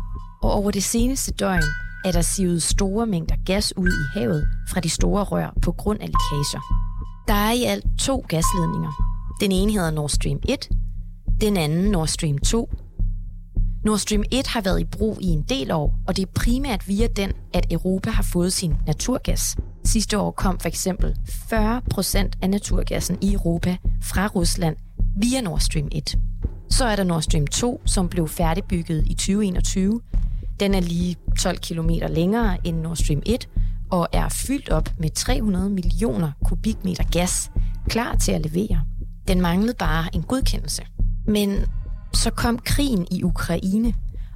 Og 0.42 0.52
over 0.52 0.70
det 0.70 0.84
seneste 0.84 1.32
døgn 1.32 1.62
er 2.04 2.12
der 2.12 2.22
sivet 2.22 2.62
store 2.62 3.06
mængder 3.06 3.36
gas 3.46 3.76
ud 3.76 3.88
i 3.88 4.18
havet 4.18 4.48
fra 4.70 4.80
de 4.80 4.88
store 4.88 5.24
rør 5.24 5.54
på 5.62 5.72
grund 5.72 6.00
af 6.00 6.06
lækager. 6.06 6.89
Der 7.28 7.34
er 7.34 7.52
i 7.52 7.64
alt 7.64 7.84
to 8.00 8.24
gasledninger. 8.28 8.92
Den 9.40 9.52
ene 9.52 9.72
hedder 9.72 9.90
Nord 9.90 10.08
Stream 10.08 10.40
1, 10.48 10.68
den 11.40 11.56
anden 11.56 11.90
Nord 11.90 12.08
Stream 12.08 12.38
2. 12.38 12.70
Nord 13.84 13.98
Stream 13.98 14.24
1 14.30 14.46
har 14.46 14.60
været 14.60 14.80
i 14.80 14.84
brug 14.84 15.18
i 15.20 15.26
en 15.26 15.42
del 15.48 15.70
år, 15.70 15.94
og 16.06 16.16
det 16.16 16.22
er 16.22 16.32
primært 16.34 16.88
via 16.88 17.06
den, 17.06 17.32
at 17.54 17.66
Europa 17.70 18.10
har 18.10 18.22
fået 18.32 18.52
sin 18.52 18.74
naturgas. 18.86 19.56
Sidste 19.84 20.18
år 20.18 20.30
kom 20.30 20.58
for 20.60 20.68
eksempel 20.68 21.16
40 21.48 21.82
procent 21.90 22.36
af 22.42 22.50
naturgassen 22.50 23.18
i 23.22 23.32
Europa 23.32 23.76
fra 24.02 24.26
Rusland 24.26 24.76
via 25.16 25.40
Nord 25.40 25.60
Stream 25.60 25.88
1. 25.92 26.18
Så 26.70 26.84
er 26.84 26.96
der 26.96 27.04
Nord 27.04 27.22
Stream 27.22 27.46
2, 27.46 27.80
som 27.86 28.08
blev 28.08 28.28
færdigbygget 28.28 29.06
i 29.06 29.14
2021. 29.14 30.00
Den 30.60 30.74
er 30.74 30.80
lige 30.80 31.16
12 31.40 31.58
km 31.58 31.90
længere 32.08 32.66
end 32.66 32.80
Nord 32.80 32.96
Stream 32.96 33.22
1, 33.26 33.48
og 33.90 34.08
er 34.12 34.28
fyldt 34.28 34.68
op 34.68 34.90
med 34.98 35.10
300 35.10 35.70
millioner 35.70 36.32
kubikmeter 36.44 37.04
gas, 37.12 37.50
klar 37.88 38.16
til 38.16 38.32
at 38.32 38.40
levere. 38.40 38.80
Den 39.28 39.40
manglede 39.40 39.74
bare 39.78 40.14
en 40.14 40.22
godkendelse. 40.22 40.82
Men 41.26 41.64
så 42.14 42.30
kom 42.30 42.58
krigen 42.58 43.06
i 43.10 43.22
Ukraine, 43.22 43.94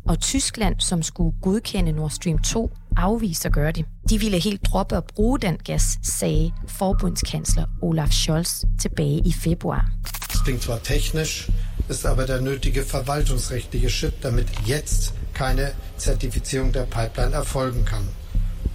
og 0.09 0.21
Tyskland, 0.21 0.75
som 0.81 1.03
skulle 1.03 1.35
godkende 1.43 1.93
Nord 1.93 2.11
Stream 2.11 2.39
2, 2.39 2.71
afviste 2.97 3.47
at 3.49 3.53
gøre 3.53 3.73
det. 3.73 3.85
De 4.11 4.19
ville 4.19 4.39
helt 4.39 4.65
droppe 4.65 4.97
at 4.97 5.05
bruge 5.05 5.39
den 5.39 5.57
gas, 5.65 5.99
sagde 6.03 6.53
forbundskansler 6.69 7.65
Olaf 7.83 8.11
Scholz 8.11 8.65
tilbage 8.81 9.23
i 9.27 9.33
februar. 9.33 9.91
Das 10.33 10.41
klingt 10.45 10.63
zwar 10.63 10.79
technisch, 10.79 11.51
ist 11.89 12.07
aber 12.07 12.27
der 12.27 12.41
nötige 12.41 12.83
verwaltungsrechtliche 12.83 13.91
Schritt, 13.91 14.15
damit 14.23 14.47
jetzt 14.67 15.15
keine 15.35 15.73
Zertifizierung 15.99 16.73
der 16.73 16.87
Pipeline 16.87 17.35
erfolgen 17.35 17.85
kann. 17.85 18.09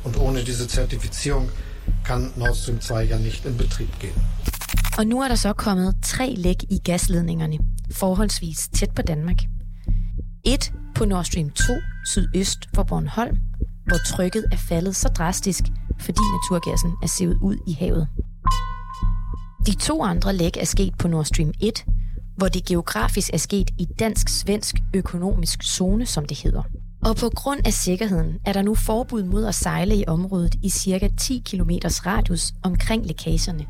Und 0.09 0.17
ohne 0.17 0.43
diese 0.43 0.67
Zertifizierung 0.67 1.49
kann 2.03 2.31
Nord 2.35 2.55
Stream 2.55 2.81
2 2.81 3.03
ja 3.03 3.19
nicht 3.19 3.45
in 3.45 3.57
Betrieb 3.57 3.99
gehen. 3.99 4.21
Og 4.97 5.07
nu 5.07 5.21
er 5.21 5.27
der 5.27 5.35
så 5.35 5.53
kommet 5.53 5.95
tre 6.03 6.33
læk 6.35 6.63
i 6.69 6.79
gasledningerne, 6.83 7.57
forholdsvis 7.91 8.69
tæt 8.73 8.89
på 8.95 9.01
Danmark. 9.01 9.37
Et 10.45 10.73
på 10.95 11.05
Nord 11.05 11.25
Stream 11.25 11.49
2 11.49 11.73
sydøst 12.05 12.59
for 12.75 12.83
Bornholm, 12.83 13.37
hvor 13.87 13.97
trykket 14.07 14.45
er 14.51 14.57
faldet 14.57 14.95
så 14.95 15.07
drastisk, 15.07 15.63
fordi 15.99 16.21
naturgassen 16.35 16.91
er 17.03 17.07
sivet 17.07 17.37
ud 17.41 17.57
i 17.67 17.73
havet. 17.73 18.07
De 19.65 19.75
to 19.75 20.03
andre 20.03 20.33
læk 20.35 20.57
er 20.57 20.65
sket 20.65 20.93
på 20.99 21.07
Nord 21.07 21.25
Stream 21.25 21.53
1, 21.61 21.85
hvor 22.37 22.47
det 22.47 22.65
geografisk 22.65 23.29
er 23.33 23.37
sket 23.37 23.69
i 23.77 23.85
dansk-svensk 23.99 24.75
økonomisk 24.93 25.63
zone, 25.63 26.05
som 26.05 26.25
det 26.25 26.37
hedder. 26.37 26.63
Og 27.09 27.15
på 27.15 27.29
grund 27.35 27.59
af 27.65 27.73
sikkerheden 27.73 28.39
er 28.45 28.53
der 28.53 28.61
nu 28.61 28.75
forbud 28.75 29.23
mod 29.23 29.45
at 29.45 29.55
sejle 29.55 29.95
i 29.95 30.03
området 30.07 30.55
i 30.63 30.69
cirka 30.69 31.07
10 31.17 31.43
km 31.45 31.69
radius 31.85 32.53
omkring 32.63 33.05
lækagerne. 33.05 33.65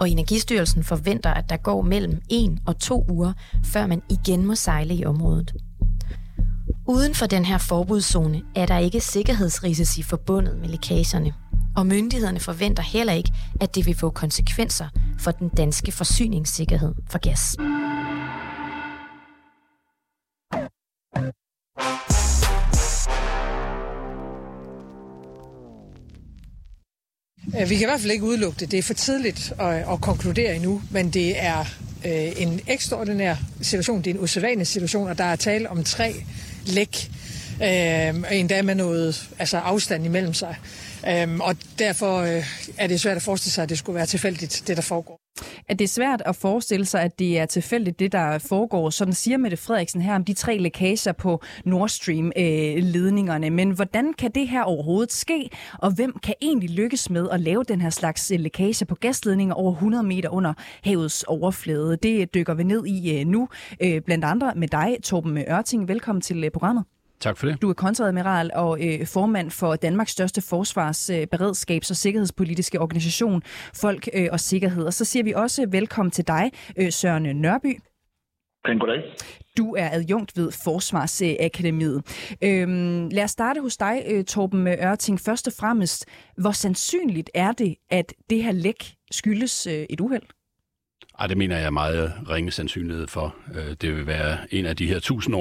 Og 0.00 0.10
Energistyrelsen 0.10 0.84
forventer, 0.84 1.30
at 1.30 1.48
der 1.48 1.56
går 1.56 1.82
mellem 1.82 2.20
1 2.30 2.58
og 2.66 2.78
2 2.78 3.04
uger, 3.10 3.32
før 3.64 3.86
man 3.86 4.02
igen 4.10 4.46
må 4.46 4.54
sejle 4.54 4.94
i 4.94 5.04
området. 5.04 5.54
Uden 6.86 7.14
for 7.14 7.26
den 7.26 7.44
her 7.44 7.58
forbudszone 7.58 8.42
er 8.56 8.66
der 8.66 8.78
ikke 8.78 9.00
sikkerhedsrisici 9.00 10.02
forbundet 10.02 10.58
med 10.58 10.68
lækagerne, 10.68 11.32
og 11.76 11.86
myndighederne 11.86 12.40
forventer 12.40 12.82
heller 12.82 13.12
ikke, 13.12 13.32
at 13.60 13.74
det 13.74 13.86
vil 13.86 13.96
få 13.96 14.10
konsekvenser 14.10 14.88
for 15.18 15.30
den 15.30 15.48
danske 15.48 15.92
forsyningssikkerhed 15.92 16.94
for 17.10 17.18
gas. 17.18 17.56
Øh, 27.60 27.70
vi 27.70 27.74
kan 27.74 27.82
i 27.82 27.90
hvert 27.90 28.00
fald 28.00 28.12
ikke 28.12 28.24
udelukke 28.24 28.60
det. 28.60 28.70
Det 28.70 28.78
er 28.78 28.82
for 28.82 28.94
tidligt 28.94 29.52
at, 29.60 29.74
at 29.74 30.00
konkludere 30.00 30.54
endnu, 30.56 30.82
men 30.90 31.10
det 31.10 31.42
er 31.42 31.60
øh, 32.04 32.32
en 32.36 32.60
ekstraordinær 32.66 33.36
situation. 33.60 33.98
Det 34.02 34.10
er 34.10 34.14
en 34.14 34.20
usædvanlig 34.20 34.66
situation, 34.66 35.08
og 35.08 35.18
der 35.18 35.24
er 35.24 35.36
tale 35.36 35.70
om 35.70 35.84
tre 35.84 36.14
læk, 36.66 37.10
øh, 37.62 38.38
endda 38.38 38.62
med 38.62 38.74
noget 38.74 39.30
altså 39.38 39.58
afstand 39.58 40.04
imellem 40.04 40.34
sig. 40.34 40.56
Øh, 41.08 41.38
og 41.40 41.56
derfor 41.78 42.18
øh, 42.18 42.44
er 42.78 42.86
det 42.86 43.00
svært 43.00 43.16
at 43.16 43.22
forestille 43.22 43.52
sig, 43.52 43.62
at 43.62 43.68
det 43.68 43.78
skulle 43.78 43.96
være 43.96 44.06
tilfældigt, 44.06 44.64
det 44.66 44.76
der 44.76 44.82
foregår. 44.82 45.20
At 45.68 45.78
det 45.78 45.84
er 45.84 45.88
svært 45.88 46.22
at 46.26 46.36
forestille 46.36 46.86
sig, 46.86 47.02
at 47.02 47.18
det 47.18 47.38
er 47.38 47.46
tilfældigt, 47.46 47.98
det 47.98 48.12
der 48.12 48.38
foregår. 48.38 48.90
Sådan 48.90 49.14
siger 49.14 49.38
Mette 49.38 49.56
Frederiksen 49.56 50.00
her 50.00 50.14
om 50.14 50.24
de 50.24 50.34
tre 50.34 50.58
lækager 50.58 51.12
på 51.12 51.42
Nord 51.64 51.88
Stream-ledningerne. 51.88 53.46
Øh, 53.46 53.52
Men 53.52 53.70
hvordan 53.70 54.12
kan 54.18 54.30
det 54.30 54.48
her 54.48 54.62
overhovedet 54.62 55.12
ske? 55.12 55.50
Og 55.78 55.90
hvem 55.90 56.18
kan 56.22 56.34
egentlig 56.42 56.70
lykkes 56.70 57.10
med 57.10 57.28
at 57.32 57.40
lave 57.40 57.64
den 57.64 57.80
her 57.80 57.90
slags 57.90 58.30
øh, 58.30 58.40
lækager 58.40 58.86
på 58.86 58.94
gasledninger 58.94 59.54
over 59.54 59.72
100 59.72 60.04
meter 60.04 60.28
under 60.28 60.54
havets 60.84 61.22
overflade? 61.22 61.96
Det 62.02 62.34
dykker 62.34 62.54
vi 62.54 62.62
ned 62.62 62.86
i 62.86 63.20
øh, 63.20 63.26
nu, 63.26 63.48
blandt 64.06 64.24
andre 64.24 64.52
med 64.56 64.68
dig, 64.68 64.96
Torben 65.02 65.38
Ørting. 65.38 65.88
Velkommen 65.88 66.22
til 66.22 66.50
programmet. 66.50 66.84
Tak 67.24 67.36
for 67.36 67.46
det. 67.46 67.62
Du 67.62 67.68
er 67.68 67.74
kontradmiral 67.74 68.50
og 68.54 68.78
øh, 68.86 69.06
formand 69.06 69.50
for 69.50 69.76
Danmarks 69.76 70.12
største 70.12 70.42
forsvars-, 70.42 71.10
øh, 71.10 71.26
beredskabs- 71.34 71.90
og 71.90 71.96
sikkerhedspolitiske 71.96 72.80
organisation, 72.80 73.42
Folk 73.74 74.08
øh, 74.14 74.28
og 74.32 74.40
Sikkerhed. 74.40 74.84
Og 74.86 74.92
så 74.92 75.04
siger 75.04 75.24
vi 75.24 75.32
også 75.32 75.66
velkommen 75.70 76.10
til 76.10 76.26
dig, 76.26 76.52
øh, 76.78 76.92
Søren 76.92 77.22
Nørby. 77.22 77.80
Pæn 78.64 78.78
goddag. 78.78 79.02
Du 79.58 79.74
er 79.74 79.88
adjunkt 79.92 80.36
ved 80.36 80.52
Forsvarsakademiet. 80.64 82.02
Øhm, 82.42 83.08
lad 83.08 83.24
os 83.24 83.30
starte 83.30 83.60
hos 83.60 83.76
dig, 83.76 84.02
øh, 84.10 84.24
Torben 84.24 84.68
Ørting. 84.68 85.20
Først 85.20 85.46
og 85.46 85.52
fremmest, 85.60 86.06
hvor 86.36 86.52
sandsynligt 86.52 87.30
er 87.34 87.52
det, 87.52 87.74
at 87.90 88.14
det 88.30 88.42
her 88.42 88.52
læk 88.52 88.94
skyldes 89.10 89.66
øh, 89.66 89.86
et 89.90 90.00
uheld? 90.00 90.22
Ej, 91.18 91.26
det 91.26 91.36
mener 91.36 91.56
jeg 91.56 91.66
er 91.66 91.70
meget 91.70 92.12
ringe 92.30 92.50
sandsynlighed 92.50 93.06
for. 93.06 93.36
Øh, 93.54 93.76
det 93.80 93.96
vil 93.96 94.06
være 94.06 94.38
en 94.50 94.66
af 94.66 94.76
de 94.76 94.86
her 94.86 94.98
tusind 95.00 95.34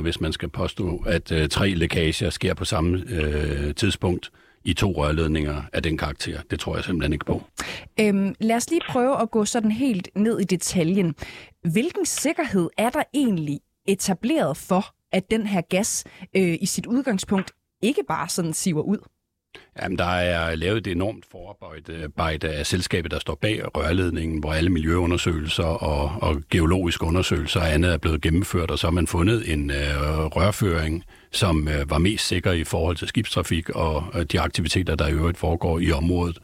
hvis 0.00 0.20
man 0.20 0.32
skal 0.32 0.48
påstå, 0.48 1.04
at 1.06 1.32
øh, 1.32 1.48
tre 1.48 1.74
lækager 1.74 2.30
sker 2.30 2.54
på 2.54 2.64
samme 2.64 3.04
øh, 3.08 3.74
tidspunkt 3.74 4.30
i 4.64 4.72
to 4.72 4.92
rørledninger 4.92 5.62
af 5.72 5.82
den 5.82 5.98
karakter. 5.98 6.40
Det 6.50 6.60
tror 6.60 6.74
jeg 6.74 6.84
simpelthen 6.84 7.12
ikke 7.12 7.24
på. 7.24 7.42
Øhm, 8.00 8.34
lad 8.40 8.56
os 8.56 8.70
lige 8.70 8.80
prøve 8.88 9.22
at 9.22 9.30
gå 9.30 9.44
sådan 9.44 9.70
helt 9.70 10.08
ned 10.16 10.40
i 10.40 10.44
detaljen. 10.44 11.14
Hvilken 11.72 12.06
sikkerhed 12.06 12.68
er 12.78 12.90
der 12.90 13.02
egentlig 13.14 13.60
etableret 13.88 14.56
for, 14.56 14.84
at 15.12 15.30
den 15.30 15.46
her 15.46 15.60
gas 15.60 16.04
øh, 16.36 16.58
i 16.60 16.66
sit 16.66 16.86
udgangspunkt 16.86 17.50
ikke 17.82 18.02
bare 18.08 18.28
sådan 18.28 18.52
siver 18.52 18.82
ud? 18.82 18.98
Jamen, 19.82 19.98
der 19.98 20.04
er 20.04 20.54
lavet 20.54 20.86
et 20.86 20.86
enormt 20.86 21.24
forarbejde 21.30 22.48
af 22.48 22.66
selskabet, 22.66 23.10
der 23.10 23.18
står 23.18 23.34
bag 23.34 23.76
rørledningen, 23.76 24.40
hvor 24.40 24.52
alle 24.52 24.70
miljøundersøgelser 24.70 25.64
og, 25.64 26.12
og 26.22 26.42
geologiske 26.50 27.04
undersøgelser 27.04 27.60
og 27.60 27.72
andet 27.72 27.92
er 27.92 27.98
blevet 27.98 28.20
gennemført, 28.20 28.70
og 28.70 28.78
så 28.78 28.86
har 28.86 28.92
man 28.92 29.06
fundet 29.06 29.52
en 29.52 29.70
øh, 29.70 29.76
rørføring, 30.24 31.04
som 31.32 31.68
øh, 31.68 31.90
var 31.90 31.98
mest 31.98 32.26
sikker 32.26 32.52
i 32.52 32.64
forhold 32.64 32.96
til 32.96 33.08
skibstrafik 33.08 33.70
og 33.70 34.04
øh, 34.14 34.24
de 34.32 34.40
aktiviteter, 34.40 34.94
der 34.94 35.08
i 35.08 35.12
øvrigt 35.12 35.38
foregår 35.38 35.78
i 35.78 35.92
området. 35.92 36.38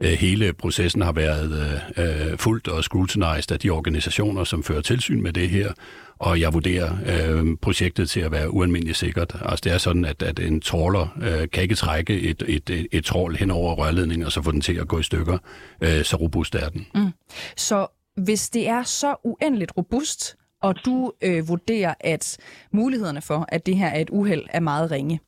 Øh, 0.00 0.10
hele 0.10 0.52
processen 0.52 1.02
har 1.02 1.12
været 1.12 1.80
øh, 1.96 2.30
øh 2.30 2.38
fuldt 2.38 2.68
og 2.68 2.84
scrutinized 2.84 3.52
af 3.52 3.58
de 3.58 3.70
organisationer, 3.70 4.44
som 4.44 4.62
fører 4.62 4.80
tilsyn 4.80 5.22
med 5.22 5.32
det 5.32 5.48
her, 5.48 5.72
og 6.20 6.40
jeg 6.40 6.54
vurderer 6.54 6.96
øh, 7.06 7.56
projektet 7.62 8.10
til 8.10 8.20
at 8.20 8.32
være 8.32 8.50
ualmindeligt 8.50 8.98
sikkert. 8.98 9.36
Altså 9.42 9.60
det 9.64 9.72
er 9.72 9.78
sådan, 9.78 10.04
at, 10.04 10.22
at 10.22 10.38
en 10.38 10.60
tråler 10.60 11.18
øh, 11.22 11.50
kan 11.50 11.62
ikke 11.62 11.74
trække 11.74 12.20
et, 12.20 12.42
et, 12.48 12.70
et, 12.70 12.86
et 12.92 13.04
trål 13.04 13.36
hen 13.36 13.50
over 13.50 13.74
rørledningen 13.74 14.26
og 14.26 14.32
så 14.32 14.42
få 14.42 14.52
den 14.52 14.60
til 14.60 14.74
at 14.74 14.88
gå 14.88 14.98
i 14.98 15.02
stykker. 15.02 15.38
Øh, 15.80 16.04
så 16.04 16.16
robust 16.16 16.54
er 16.54 16.68
den. 16.68 16.86
Mm. 16.94 17.10
Så 17.56 17.86
hvis 18.16 18.50
det 18.50 18.68
er 18.68 18.82
så 18.82 19.14
uendeligt 19.24 19.72
robust, 19.76 20.36
og 20.62 20.74
du 20.84 21.12
øh, 21.22 21.48
vurderer, 21.48 21.94
at 22.00 22.38
mulighederne 22.72 23.22
for, 23.22 23.44
at 23.48 23.66
det 23.66 23.76
her 23.76 23.86
er 23.86 24.00
et 24.00 24.10
uheld, 24.10 24.44
er 24.50 24.60
meget 24.60 24.90
ringe. 24.90 25.20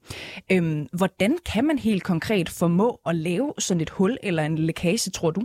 Øhm, 0.52 0.88
hvordan 0.92 1.38
kan 1.46 1.64
man 1.64 1.78
helt 1.78 2.02
konkret 2.02 2.48
formå 2.48 3.00
at 3.06 3.16
lave 3.16 3.52
sådan 3.58 3.80
et 3.80 3.90
hul 3.90 4.18
eller 4.22 4.42
en 4.42 4.58
lækage, 4.58 5.10
tror 5.10 5.30
du? 5.30 5.42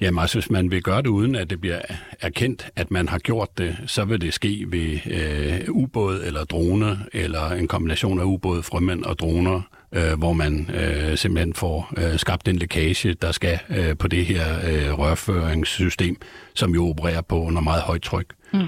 Jamen 0.00 0.18
altså, 0.18 0.38
hvis 0.38 0.50
man 0.50 0.70
vil 0.70 0.82
gøre 0.82 1.02
det 1.02 1.06
uden, 1.06 1.34
at 1.34 1.50
det 1.50 1.60
bliver 1.60 1.80
erkendt, 2.20 2.70
at 2.76 2.90
man 2.90 3.08
har 3.08 3.18
gjort 3.18 3.58
det, 3.58 3.76
så 3.86 4.04
vil 4.04 4.20
det 4.20 4.34
ske 4.34 4.64
ved 4.68 4.98
øh, 5.06 5.60
ubåd 5.70 6.22
eller 6.24 6.44
drone, 6.44 6.98
eller 7.12 7.50
en 7.50 7.68
kombination 7.68 8.20
af 8.20 8.24
ubåd, 8.24 8.62
frømænd 8.62 9.04
og 9.04 9.18
droner, 9.18 9.62
øh, 9.92 10.18
hvor 10.18 10.32
man 10.32 10.70
øh, 10.74 11.18
simpelthen 11.18 11.54
får 11.54 11.92
øh, 11.96 12.18
skabt 12.18 12.48
en 12.48 12.56
lækage, 12.56 13.14
der 13.14 13.32
skal 13.32 13.58
øh, 13.68 13.96
på 13.96 14.08
det 14.08 14.26
her 14.26 14.44
øh, 14.68 14.98
rørføringssystem, 14.98 16.16
som 16.54 16.74
jo 16.74 16.88
opererer 16.88 17.22
på 17.22 17.42
under 17.42 17.60
meget 17.60 17.82
højt 17.82 18.02
tryk. 18.02 18.34
Mm. 18.52 18.66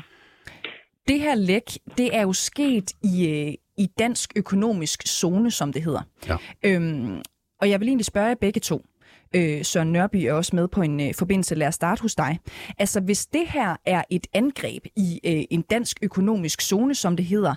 Det 1.09 1.21
her 1.21 1.35
læk, 1.35 1.63
det 1.99 2.17
er 2.17 2.23
jo 2.23 2.33
sket 2.33 2.93
i, 3.03 3.29
øh, 3.29 3.55
i 3.79 3.87
dansk 3.99 4.33
økonomisk 4.37 5.07
zone, 5.07 5.51
som 5.51 5.73
det 5.73 5.83
hedder. 5.83 6.03
Ja. 6.29 6.37
Øhm, 6.63 7.23
og 7.61 7.71
jeg 7.71 7.81
vil 7.81 7.89
egentlig 7.89 8.07
spørge 8.07 8.27
jer 8.27 8.35
begge 8.35 8.61
to. 8.61 8.85
Øh, 9.37 9.65
Søren 9.65 9.93
Nørby 9.93 10.17
er 10.17 10.33
også 10.33 10.57
med 10.57 10.69
på 10.69 10.83
en 10.83 11.01
øh, 11.01 11.15
forbindelse. 11.19 11.55
Lad 11.55 11.69
os 11.69 11.75
starte 11.75 12.03
hos 12.03 12.15
dig. 12.15 12.39
Altså, 12.79 13.01
hvis 13.01 13.27
det 13.27 13.47
her 13.49 13.77
er 13.87 14.03
et 14.11 14.27
angreb 14.35 14.85
i 14.97 15.21
øh, 15.27 15.45
en 15.51 15.63
dansk 15.63 15.97
økonomisk 16.03 16.61
zone, 16.61 16.95
som 16.95 17.17
det 17.17 17.25
hedder, 17.25 17.55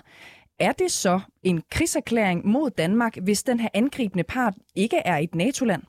er 0.60 0.72
det 0.72 0.90
så 0.90 1.20
en 1.42 1.62
krigserklæring 1.70 2.46
mod 2.46 2.70
Danmark, 2.70 3.16
hvis 3.24 3.42
den 3.42 3.60
her 3.60 3.68
angribende 3.74 4.24
part 4.24 4.54
ikke 4.76 4.96
er 5.04 5.16
et 5.16 5.34
NATO-land? 5.34 5.82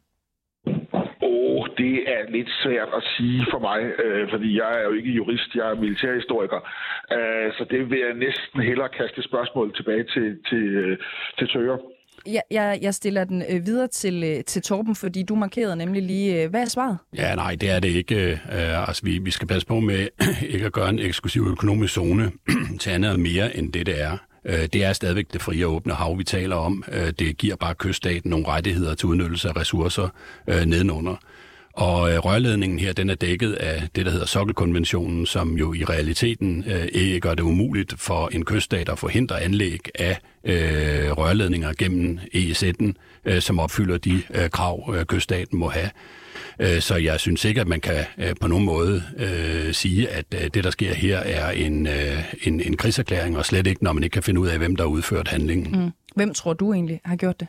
Oh, 1.22 1.68
det 1.78 1.96
er 2.16 2.32
lidt 2.32 2.50
svært 2.64 2.90
at 2.98 3.04
sige 3.18 3.46
for 3.52 3.60
mig, 3.60 3.80
øh, 4.04 4.30
fordi 4.30 4.58
jeg 4.58 4.72
er 4.80 4.84
jo 4.84 4.94
ikke 4.94 5.12
jurist, 5.12 5.56
jeg 5.56 5.70
er 5.72 5.76
militærhistoriker. 5.76 6.60
Øh, 7.12 7.54
så 7.58 7.66
det 7.70 7.90
vil 7.90 8.00
jeg 8.00 8.14
næsten 8.14 8.62
hellere 8.62 8.90
kaste 8.90 9.24
spørgsmål 9.24 9.76
tilbage 9.76 10.04
til, 10.04 10.40
til, 10.50 10.64
øh, 10.84 10.98
til 11.38 11.48
Tøger. 11.48 11.78
Jeg, 12.26 12.42
jeg, 12.52 12.80
jeg 12.82 12.94
stiller 12.94 13.24
den 13.24 13.44
øh, 13.50 13.66
videre 13.66 13.88
til, 13.88 14.24
øh, 14.24 14.44
til 14.44 14.62
Torben, 14.62 14.96
fordi 14.96 15.24
du 15.24 15.36
markerede 15.36 15.76
nemlig 15.76 16.04
lige, 16.04 16.44
øh, 16.44 16.50
hvad 16.50 16.62
er 16.62 16.66
svaret? 16.66 16.98
Ja, 17.16 17.36
nej, 17.36 17.56
det 17.56 17.70
er 17.70 17.80
det 17.80 17.90
ikke. 17.90 18.16
Øh, 18.32 18.88
altså, 18.88 19.02
vi, 19.06 19.18
vi 19.18 19.32
skal 19.32 19.48
passe 19.48 19.68
på 19.68 19.80
med 19.80 20.08
ikke 20.54 20.66
at 20.66 20.72
gøre 20.72 20.90
en 20.90 21.00
eksklusiv 21.00 21.48
økonomisk 21.48 21.94
zone 21.94 22.32
til 22.80 22.90
andet 22.90 23.20
mere, 23.20 23.58
end 23.58 23.74
det 23.74 23.86
det 23.86 24.02
er. 24.02 24.18
Øh, 24.46 24.68
det 24.74 24.84
er 24.84 24.94
stadigvæk 24.94 25.34
det 25.34 25.42
frie 25.42 25.66
og 25.66 25.74
åbne 25.74 25.94
hav, 25.94 26.18
vi 26.18 26.24
taler 26.24 26.56
om. 26.56 26.84
Øh, 26.92 27.14
det 27.20 27.38
giver 27.38 27.56
bare 27.56 27.76
kyststaten 27.76 28.30
nogle 28.30 28.48
rettigheder 28.48 28.96
til 28.96 29.06
udnyttelse 29.06 29.50
af 29.50 29.56
ressourcer 29.56 30.08
øh, 30.48 30.66
nedenunder. 30.66 31.16
Og 31.74 32.12
øh, 32.12 32.20
rørledningen 32.20 32.80
her, 32.80 32.94
den 32.94 33.10
er 33.10 33.16
dækket 33.16 33.54
af 33.54 33.84
det, 33.96 34.06
der 34.06 34.12
hedder 34.12 34.26
Sokkelkonventionen, 34.26 35.26
som 35.26 35.58
jo 35.58 35.74
i 35.74 35.84
realiteten 35.84 36.64
øh, 36.68 36.88
ikke 36.92 37.20
gør 37.20 37.34
det 37.34 37.44
umuligt 37.44 37.94
for 37.98 38.30
en 38.34 38.46
kyststat 38.46 38.90
at 38.90 39.00
forhindre 39.00 39.42
anlæg 39.42 39.80
af 40.00 40.18
øh, 40.44 41.12
rørledninger 41.12 41.74
gennem 41.78 42.20
ESN'en, 42.36 42.94
øh, 43.26 43.42
som 43.42 43.60
opfylder 43.60 43.98
de 43.98 44.22
øh, 44.34 44.50
krav, 44.50 44.94
øh, 44.98 45.06
kyststaten 45.06 45.60
må 45.60 45.70
have. 45.70 45.90
Øh, 46.60 46.82
så 46.82 46.96
jeg 46.96 47.20
synes 47.20 47.46
ikke, 47.46 47.62
at 47.62 47.68
man 47.68 47.82
kan 47.82 48.06
øh, 48.18 48.36
på 48.42 48.48
nogen 48.48 48.66
måde 48.66 49.04
øh, 49.18 49.74
sige, 49.74 50.10
at 50.10 50.26
øh, 50.36 50.50
det, 50.54 50.64
der 50.64 50.72
sker 50.72 50.94
her, 50.94 51.18
er 51.18 51.52
en, 51.52 51.88
øh, 51.88 52.34
en, 52.44 52.62
en 52.62 52.78
krigserklæring, 52.78 53.38
og 53.38 53.46
slet 53.46 53.68
ikke, 53.68 53.84
når 53.84 53.94
man 53.94 54.04
ikke 54.04 54.14
kan 54.14 54.24
finde 54.24 54.42
ud 54.42 54.48
af, 54.48 54.58
hvem 54.58 54.76
der 54.76 54.84
har 54.84 54.90
udført 54.90 55.28
handlingen. 55.28 55.84
Mm. 55.84 55.92
Hvem 56.16 56.34
tror 56.34 56.54
du 56.54 56.74
egentlig 56.74 57.02
har 57.06 57.16
gjort 57.16 57.40
det? 57.40 57.48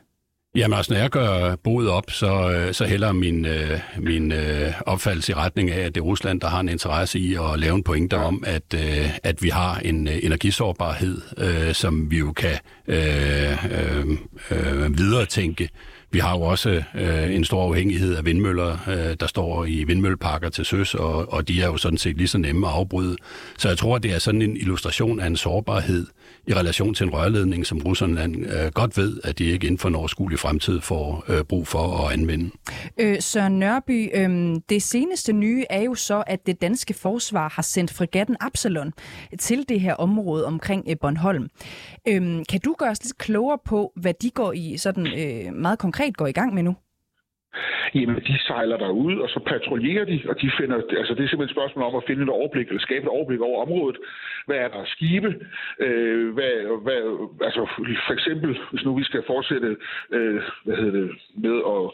Jamen 0.56 0.76
altså, 0.76 0.92
når 0.92 1.00
jeg 1.00 1.10
gør 1.10 1.56
boet 1.56 1.88
op, 1.88 2.10
så, 2.10 2.50
øh, 2.50 2.74
så 2.74 2.84
hælder 2.84 3.12
min, 3.12 3.44
øh, 3.44 3.80
min 3.98 4.32
øh, 4.32 4.72
opfattelse 4.86 5.32
i 5.32 5.34
retning 5.34 5.70
af, 5.70 5.80
at 5.80 5.94
det 5.94 6.00
er 6.00 6.04
Rusland, 6.04 6.40
der 6.40 6.48
har 6.48 6.60
en 6.60 6.68
interesse 6.68 7.18
i 7.18 7.34
at 7.34 7.58
lave 7.58 7.74
en 7.74 7.82
pointe 7.82 8.14
om, 8.14 8.44
at, 8.46 8.74
øh, 8.74 9.18
at 9.22 9.42
vi 9.42 9.48
har 9.48 9.78
en 9.78 10.08
øh, 10.08 10.18
energisårbarhed, 10.22 11.20
øh, 11.38 11.74
som 11.74 12.10
vi 12.10 12.18
jo 12.18 12.32
kan 12.32 12.58
øh, 12.86 13.64
øh, 13.64 14.06
øh, 14.50 14.98
videre 14.98 15.26
tænke 15.26 15.68
Vi 16.10 16.18
har 16.18 16.36
jo 16.36 16.42
også 16.42 16.82
øh, 16.94 17.34
en 17.34 17.44
stor 17.44 17.64
afhængighed 17.68 18.16
af 18.16 18.24
vindmøller, 18.24 18.78
øh, 18.88 19.16
der 19.20 19.26
står 19.26 19.64
i 19.64 19.84
vindmølleparker 19.84 20.48
til 20.48 20.64
søs, 20.64 20.94
og, 20.94 21.32
og 21.32 21.48
de 21.48 21.62
er 21.62 21.66
jo 21.66 21.76
sådan 21.76 21.98
set 21.98 22.16
lige 22.16 22.28
så 22.28 22.38
nemme 22.38 22.66
at 22.66 22.72
afbryde. 22.72 23.16
Så 23.58 23.68
jeg 23.68 23.78
tror, 23.78 23.98
det 23.98 24.14
er 24.14 24.18
sådan 24.18 24.42
en 24.42 24.56
illustration 24.56 25.20
af 25.20 25.26
en 25.26 25.36
sårbarhed 25.36 26.06
i 26.46 26.54
relation 26.54 26.94
til 26.94 27.06
en 27.06 27.12
rørledning, 27.12 27.66
som 27.66 27.78
Rusland 27.78 28.18
øh, 28.46 28.72
godt 28.74 28.96
ved, 28.96 29.20
at 29.24 29.38
de 29.38 29.44
ikke 29.44 29.66
inden 29.66 29.78
for 29.78 29.88
en 29.88 29.94
overskuelig 29.94 30.38
fremtid 30.38 30.80
får 30.80 31.24
øh, 31.28 31.44
brug 31.44 31.66
for 31.66 32.06
at 32.06 32.12
anvende. 32.12 32.50
Øh, 33.00 33.20
Søren 33.20 33.58
Nørby, 33.58 34.10
øh, 34.14 34.56
det 34.68 34.82
seneste 34.82 35.32
nye 35.32 35.64
er 35.70 35.82
jo 35.82 35.94
så, 35.94 36.24
at 36.26 36.46
det 36.46 36.60
danske 36.60 36.94
forsvar 36.94 37.48
har 37.48 37.62
sendt 37.62 37.92
fregatten 37.92 38.36
Absalon 38.40 38.92
til 39.38 39.64
det 39.68 39.80
her 39.80 39.94
område 39.94 40.46
omkring 40.46 40.84
øh, 40.88 40.96
Bornholm. 41.00 41.48
Øh, 42.08 42.44
kan 42.48 42.60
du 42.64 42.74
gøre 42.78 42.90
os 42.90 43.04
lidt 43.04 43.18
klogere 43.18 43.58
på, 43.64 43.92
hvad 43.96 44.14
de 44.22 44.30
går 44.30 44.52
i 44.52 44.76
sådan 44.76 45.06
øh, 45.06 45.54
meget 45.54 45.78
konkret 45.78 46.16
går 46.16 46.26
i 46.26 46.32
gang 46.32 46.54
med 46.54 46.62
nu? 46.62 46.76
Jamen, 47.94 48.16
de 48.16 48.38
sejler 48.46 48.76
derud, 48.76 49.18
og 49.18 49.28
så 49.28 49.40
patruljerer 49.46 50.04
de, 50.04 50.22
og 50.28 50.40
de 50.40 50.50
finder, 50.58 50.76
altså 50.76 51.14
det 51.14 51.24
er 51.24 51.28
simpelthen 51.28 51.42
et 51.42 51.56
spørgsmål 51.58 51.84
om 51.84 51.96
at 51.96 52.04
finde 52.06 52.22
et 52.22 52.28
overblik, 52.28 52.68
eller 52.68 52.80
skabe 52.80 53.02
et 53.02 53.08
overblik 53.16 53.40
over 53.40 53.62
området. 53.62 53.98
Hvad 54.46 54.56
er 54.56 54.68
der 54.68 54.80
af 54.84 54.86
skibe? 54.86 55.30
Øh, 55.80 56.34
hvad, 56.34 56.82
hvad, 56.82 57.00
altså 57.40 57.62
for 58.06 58.12
eksempel, 58.12 58.58
hvis 58.70 58.84
nu 58.84 58.96
vi 58.96 59.04
skal 59.04 59.22
fortsætte 59.26 59.76
øh, 60.10 60.42
hvad 60.64 60.76
hedder 60.76 61.00
det, 61.00 61.10
med 61.34 61.56
at 61.74 61.84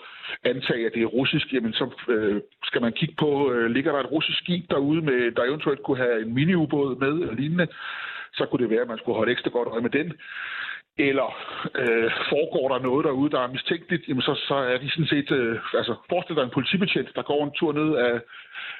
antage, 0.50 0.86
at 0.86 0.94
det 0.94 1.02
er 1.02 1.14
russisk, 1.20 1.52
jamen 1.52 1.72
så 1.72 1.86
øh, 2.08 2.40
skal 2.64 2.82
man 2.82 2.92
kigge 2.92 3.14
på, 3.18 3.52
øh, 3.52 3.70
ligger 3.70 3.92
der 3.92 4.00
et 4.00 4.12
russisk 4.12 4.38
skib 4.38 4.70
derude, 4.70 5.02
med, 5.02 5.30
der 5.32 5.44
eventuelt 5.44 5.82
kunne 5.82 5.96
have 5.96 6.22
en 6.22 6.34
miniubåd 6.34 6.96
med 6.96 7.12
eller 7.12 7.34
lignende, 7.34 7.66
så 8.32 8.46
kunne 8.46 8.62
det 8.62 8.70
være, 8.70 8.80
at 8.82 8.88
man 8.88 8.98
skulle 8.98 9.16
holde 9.16 9.32
ekstra 9.32 9.50
godt 9.50 9.68
øje 9.68 9.80
med 9.80 9.90
den 9.90 10.12
eller 11.08 11.28
øh, 11.82 12.10
foregår 12.30 12.66
der 12.72 12.78
noget 12.88 13.04
derude, 13.04 13.30
der 13.30 13.40
er 13.40 13.54
mistænkeligt, 13.56 14.08
jamen 14.08 14.22
så, 14.22 14.34
så 14.48 14.54
er 14.54 14.78
de 14.78 14.90
sådan 14.90 15.12
set, 15.14 15.30
øh, 15.30 15.58
altså 15.80 15.94
forestil 16.10 16.36
dig 16.36 16.44
en 16.44 16.56
politibetjent, 16.56 17.10
der 17.14 17.22
går 17.22 17.44
en 17.44 17.56
tur 17.58 17.72
ned 17.72 17.90
af, 18.06 18.14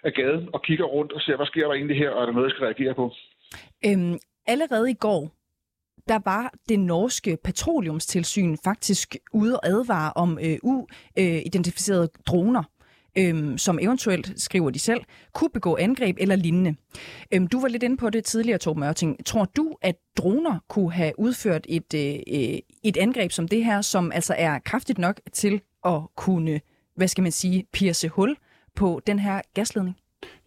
af 0.07 0.13
gaden 0.13 0.49
og 0.55 0.63
kigger 0.63 0.85
rundt 0.85 1.13
og 1.13 1.21
ser, 1.21 1.37
hvad 1.37 1.47
sker 1.47 1.67
der 1.67 1.75
egentlig 1.75 1.97
her, 1.97 2.11
og 2.11 2.23
er 2.23 2.27
der 2.27 2.33
noget, 2.33 2.49
jeg 2.49 2.55
skal 2.55 2.65
reagere 2.65 2.95
på? 2.95 3.07
Øhm, 3.87 4.19
allerede 4.47 4.91
i 4.91 4.99
går, 5.07 5.23
der 6.09 6.21
var 6.25 6.53
det 6.69 6.79
norske 6.81 7.39
petroleumstilsyn 7.45 8.57
faktisk 8.65 9.17
ude 9.33 9.57
og 9.57 9.67
advare 9.67 10.13
om 10.17 10.39
øh, 10.47 10.59
uidentificerede 10.63 12.09
øh, 12.13 12.23
droner 12.29 12.63
øhm, 13.19 13.59
som 13.59 13.79
eventuelt, 13.83 14.33
skriver 14.37 14.71
de 14.71 14.79
selv, 14.79 15.01
kunne 15.35 15.51
begå 15.51 15.77
angreb 15.77 16.17
eller 16.21 16.37
lignende. 16.37 16.75
Øhm, 17.33 17.47
du 17.47 17.61
var 17.61 17.69
lidt 17.69 17.83
inde 17.83 17.97
på 17.97 18.11
det 18.11 18.25
tidligere, 18.25 18.59
Torben 18.59 18.81
Mørting. 18.81 19.27
Tror 19.27 19.45
du, 19.45 19.77
at 19.83 19.97
droner 20.19 20.59
kunne 20.69 20.93
have 20.93 21.13
udført 21.19 21.67
et, 21.69 21.95
øh, 21.95 22.15
øh, 22.29 22.59
et 22.85 22.97
angreb 22.97 23.33
som 23.33 23.49
det 23.49 23.65
her, 23.65 23.81
som 23.83 24.13
altså 24.13 24.35
er 24.39 24.59
kraftigt 24.59 24.99
nok 24.99 25.21
til 25.33 25.61
at 25.85 26.01
kunne, 26.17 26.61
hvad 26.97 27.09
skal 27.09 27.23
man 27.23 27.33
sige, 27.33 27.67
pierce 27.73 28.09
hul 28.09 28.37
på 28.77 29.01
den 29.07 29.19
her 29.19 29.41
gasledning? 29.55 29.97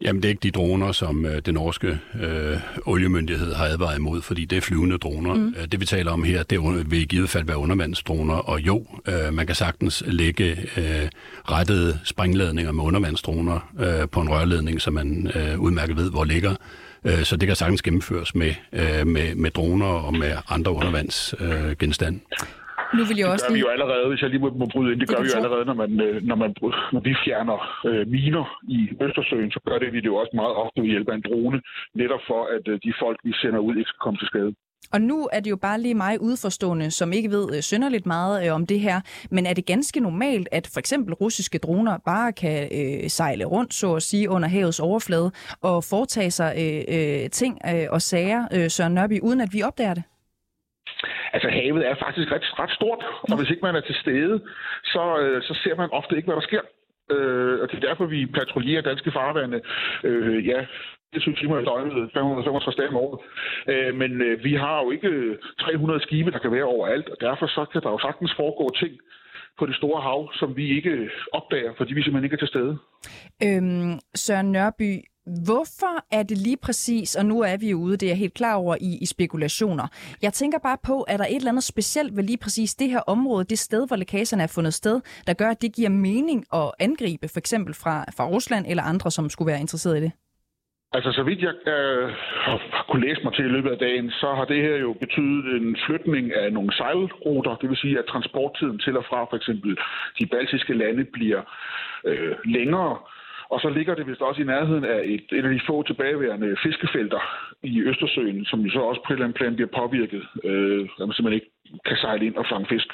Jamen, 0.01 0.22
det 0.22 0.27
er 0.27 0.30
ikke 0.30 0.44
de 0.44 0.51
droner, 0.51 0.92
som 0.92 1.25
øh, 1.25 1.42
den 1.46 1.53
norske 1.53 2.00
øh, 2.22 2.58
oliemyndighed 2.86 3.53
har 3.53 3.65
advaret 3.65 3.98
imod, 3.98 4.22
fordi 4.22 4.46
det 4.46 4.58
er 4.58 4.62
flyvende 4.62 4.98
droner. 4.98 5.34
Mm. 5.34 5.56
Øh, 5.58 5.68
det, 5.68 5.80
vi 5.80 5.86
taler 5.86 6.12
om 6.12 6.24
her, 6.24 6.44
det 6.44 6.58
under, 6.58 6.84
vil 6.84 7.01
i 7.01 7.06
givet 7.06 7.30
fald 7.30 7.46
være 7.46 7.58
undervandsdroner, 7.58 8.36
og 8.36 8.60
jo, 8.60 8.86
øh, 9.08 9.34
man 9.34 9.46
kan 9.46 9.56
sagtens 9.56 10.03
lægge 10.08 10.58
øh, 10.77 11.10
rettede 11.51 12.00
springladninger 12.03 12.72
med 12.72 12.84
undervandsdroner 12.84 13.70
øh, 13.80 14.10
på 14.10 14.22
en 14.22 14.30
rørledning, 14.30 14.82
som 14.82 14.94
man 14.94 15.32
øh, 15.36 15.60
udmærket 15.60 15.98
ved, 15.98 16.12
hvor 16.12 16.24
ligger. 16.24 16.56
Øh, 17.03 17.24
så 17.24 17.36
det 17.36 17.48
kan 17.48 17.56
sagtens 17.56 17.82
gennemføres 17.82 18.36
med, 18.36 18.53
øh, 18.74 19.08
med, 19.08 19.36
med 19.36 19.51
droner 19.51 19.86
og 19.86 20.13
med 20.13 20.32
andre 20.50 20.72
undervandsgenstande. 20.72 22.20
Øh, 22.20 22.62
nu 22.97 23.03
vil 23.09 23.17
jeg 23.21 23.27
også 23.33 23.45
det 23.45 23.50
gør 23.50 23.53
lige... 23.53 23.63
vi 23.63 23.67
jo 23.67 23.73
allerede, 23.75 24.05
hvis 24.12 24.21
jeg 24.23 24.29
lige 24.33 24.43
må, 24.45 24.50
må 24.62 24.65
bryde 24.73 24.89
ind, 24.91 25.00
det, 25.00 25.07
det 25.07 25.15
gør 25.15 25.23
vi 25.23 25.29
jo 25.33 25.38
allerede, 25.41 25.65
når, 25.69 25.77
man, 25.81 25.91
øh, 26.05 26.15
når, 26.29 26.38
man, 26.43 26.51
når 26.93 27.01
vi 27.07 27.13
fjerner 27.25 27.57
øh, 27.89 28.03
miner 28.15 28.45
i 28.77 28.79
Østersøen, 29.05 29.51
så 29.55 29.59
gør 29.67 29.77
det 29.81 29.89
vi 29.93 30.00
det 30.03 30.09
jo 30.13 30.15
også 30.21 30.33
meget 30.41 30.53
ofte 30.63 30.77
ved 30.81 30.89
hjælp 30.93 31.09
af 31.12 31.15
en 31.15 31.25
drone, 31.29 31.57
netop 32.01 32.23
for 32.29 32.41
at 32.55 32.63
øh, 32.71 32.75
de 32.85 32.91
folk, 33.03 33.17
vi 33.27 33.33
sender 33.41 33.59
ud, 33.67 33.73
ikke 33.75 33.91
skal 33.91 34.03
komme 34.05 34.19
til 34.21 34.27
skade. 34.34 34.51
Og 34.91 35.01
nu 35.01 35.29
er 35.32 35.39
det 35.39 35.49
jo 35.49 35.56
bare 35.56 35.82
lige 35.82 35.93
mig 35.95 36.21
udforstående, 36.21 36.91
som 36.91 37.13
ikke 37.13 37.29
ved 37.29 37.56
øh, 37.56 37.62
synderligt 37.62 38.06
meget 38.06 38.47
øh, 38.47 38.53
om 38.53 38.65
det 38.65 38.79
her. 38.79 39.01
Men 39.32 39.45
er 39.45 39.53
det 39.53 39.65
ganske 39.65 39.99
normalt, 39.99 40.47
at 40.51 40.69
for 40.73 40.79
eksempel 40.79 41.13
russiske 41.13 41.58
droner 41.58 41.97
bare 41.97 42.34
kan 42.34 42.69
øh, 42.71 43.10
sejle 43.10 43.45
rundt, 43.45 43.73
så 43.73 43.95
at 43.95 44.03
sige, 44.03 44.29
under 44.29 44.47
havets 44.47 44.79
overflade 44.79 45.32
og 45.62 45.84
foretage 45.84 46.32
sig 46.32 46.56
øh, 46.58 46.84
øh, 46.97 47.29
ting 47.29 47.58
øh, 47.73 47.86
og 47.89 48.01
sager, 48.01 48.47
øh, 48.53 48.69
Søren 48.69 48.93
Nørby, 48.93 49.19
uden 49.19 49.41
at 49.41 49.49
vi 49.53 49.63
opdager 49.63 49.93
det? 49.93 50.03
Altså 51.36 51.50
havet 51.50 51.88
er 51.89 51.96
faktisk 52.06 52.32
ret, 52.32 52.60
ret 52.60 52.74
stort, 52.80 53.02
og 53.30 53.38
hvis 53.38 53.50
ikke 53.50 53.65
man 53.67 53.76
er 53.76 53.82
til 53.82 53.96
stede, 53.96 54.36
så, 54.93 55.04
øh, 55.24 55.41
så 55.48 55.54
ser 55.63 55.76
man 55.76 55.89
ofte 55.91 56.15
ikke, 56.15 56.28
hvad 56.28 56.36
der 56.36 56.50
sker. 56.50 56.63
Øh, 57.12 57.60
og 57.62 57.65
det 57.72 57.76
er 57.78 57.88
derfor, 57.88 58.06
vi 58.06 58.26
patruljerer 58.26 58.82
danske 58.82 59.12
farvande, 59.12 59.62
øh, 60.04 60.48
ja, 60.48 60.65
24 61.13 61.36
timer 61.36 61.60
i 61.60 61.65
døgnet, 61.65 62.12
565 62.13 62.76
dage 62.76 62.89
om 62.89 62.96
året. 62.96 63.19
Øh, 63.72 63.96
men 63.96 64.12
øh, 64.22 64.43
vi 64.43 64.54
har 64.54 64.84
jo 64.84 64.91
ikke 64.91 65.08
øh, 65.08 65.38
300 65.60 66.00
skibe, 66.02 66.32
der 66.32 66.39
kan 66.39 66.52
være 66.52 66.72
overalt, 66.76 67.10
og 67.10 67.17
derfor 67.22 67.48
så 67.48 67.65
kan 67.72 67.82
der 67.82 67.89
jo 67.89 68.00
sagtens 68.00 68.34
foregå 68.38 68.65
ting 68.82 68.93
på 69.60 69.65
det 69.65 69.76
store 69.76 70.02
hav, 70.02 70.34
som 70.34 70.58
vi 70.58 70.65
ikke 70.78 71.10
opdager, 71.32 71.74
fordi 71.78 71.93
vi 71.93 72.04
simpelthen 72.04 72.24
ikke 72.24 72.39
er 72.39 72.46
til 72.46 72.54
stede. 72.56 72.74
Øhm, 73.48 73.93
Søren 74.15 74.52
Nørby, 74.52 74.91
Hvorfor 75.25 76.05
er 76.12 76.23
det 76.23 76.38
lige 76.38 76.57
præcis, 76.57 77.15
og 77.15 77.25
nu 77.25 77.41
er 77.41 77.57
vi 77.57 77.73
ude, 77.73 77.97
det 77.97 78.03
er 78.03 78.09
jeg 78.09 78.17
helt 78.17 78.33
klar 78.33 78.55
over, 78.55 78.75
i, 78.81 78.97
i 79.01 79.05
spekulationer. 79.05 79.88
Jeg 80.21 80.33
tænker 80.33 80.59
bare 80.59 80.77
på, 80.83 81.05
er 81.07 81.17
der 81.17 81.25
et 81.25 81.36
eller 81.36 81.51
andet 81.51 81.63
specielt 81.63 82.17
ved 82.17 82.23
lige 82.23 82.38
præcis 82.38 82.75
det 82.75 82.89
her 82.89 82.99
område, 82.99 83.43
det 83.43 83.59
sted, 83.59 83.88
hvor 83.88 83.95
lækagerne 83.95 84.43
er 84.43 84.47
fundet 84.55 84.73
sted, 84.73 85.01
der 85.27 85.33
gør, 85.33 85.49
at 85.49 85.62
det 85.62 85.75
giver 85.75 85.89
mening 85.89 86.45
at 86.53 86.71
angribe, 86.79 87.27
for 87.27 87.39
eksempel 87.39 87.73
fra, 87.73 88.05
fra 88.17 88.27
Rusland 88.27 88.65
eller 88.69 88.83
andre, 88.83 89.12
som 89.12 89.29
skulle 89.29 89.51
være 89.51 89.59
interesseret 89.59 89.97
i 89.97 90.01
det? 90.01 90.12
Altså, 90.95 91.12
så 91.12 91.23
vidt 91.23 91.41
jeg 91.41 91.53
øh, 91.73 92.09
har 92.45 92.86
kunne 92.89 93.07
læse 93.07 93.21
mig 93.23 93.33
til 93.33 93.45
i 93.45 93.53
løbet 93.55 93.71
af 93.71 93.77
dagen, 93.77 94.12
så 94.12 94.27
har 94.38 94.45
det 94.45 94.62
her 94.62 94.75
jo 94.75 94.93
betydet 94.93 95.62
en 95.62 95.77
flytning 95.88 96.33
af 96.33 96.53
nogle 96.53 96.73
sejlruter. 96.73 97.55
Det 97.55 97.69
vil 97.69 97.77
sige, 97.77 97.99
at 97.99 98.05
transporttiden 98.05 98.79
til 98.79 98.97
og 98.97 99.05
fra 99.09 99.25
for 99.29 99.36
eksempel 99.36 99.77
de 100.19 100.25
baltiske 100.25 100.73
lande 100.73 101.03
bliver 101.03 101.41
øh, 102.05 102.36
længere. 102.45 102.97
Og 103.49 103.60
så 103.60 103.69
ligger 103.69 103.95
det 103.95 104.08
vist 104.08 104.21
også 104.21 104.41
i 104.41 104.45
nærheden 104.45 104.86
af 104.86 105.01
et, 105.13 105.25
et 105.32 105.45
af 105.45 105.53
de 105.53 105.62
få 105.67 105.84
tilbageværende 105.84 106.58
fiskefelter 106.63 107.21
i 107.63 107.82
Østersøen, 107.82 108.45
som 108.45 108.60
jo 108.60 108.69
så 108.71 108.79
også 108.79 109.01
på 109.01 109.13
et 109.13 109.15
eller 109.15 109.25
andet 109.25 109.38
plan 109.38 109.56
bliver 109.56 109.71
påvirket, 109.79 110.23
øh, 110.43 110.82
at 110.99 111.06
man 111.08 111.13
simpelthen 111.13 111.39
ikke 111.39 111.51
kan 111.86 111.97
sejle 111.97 112.25
ind 112.25 112.36
og 112.36 112.45
fange 112.51 112.67
fisk. 112.69 112.89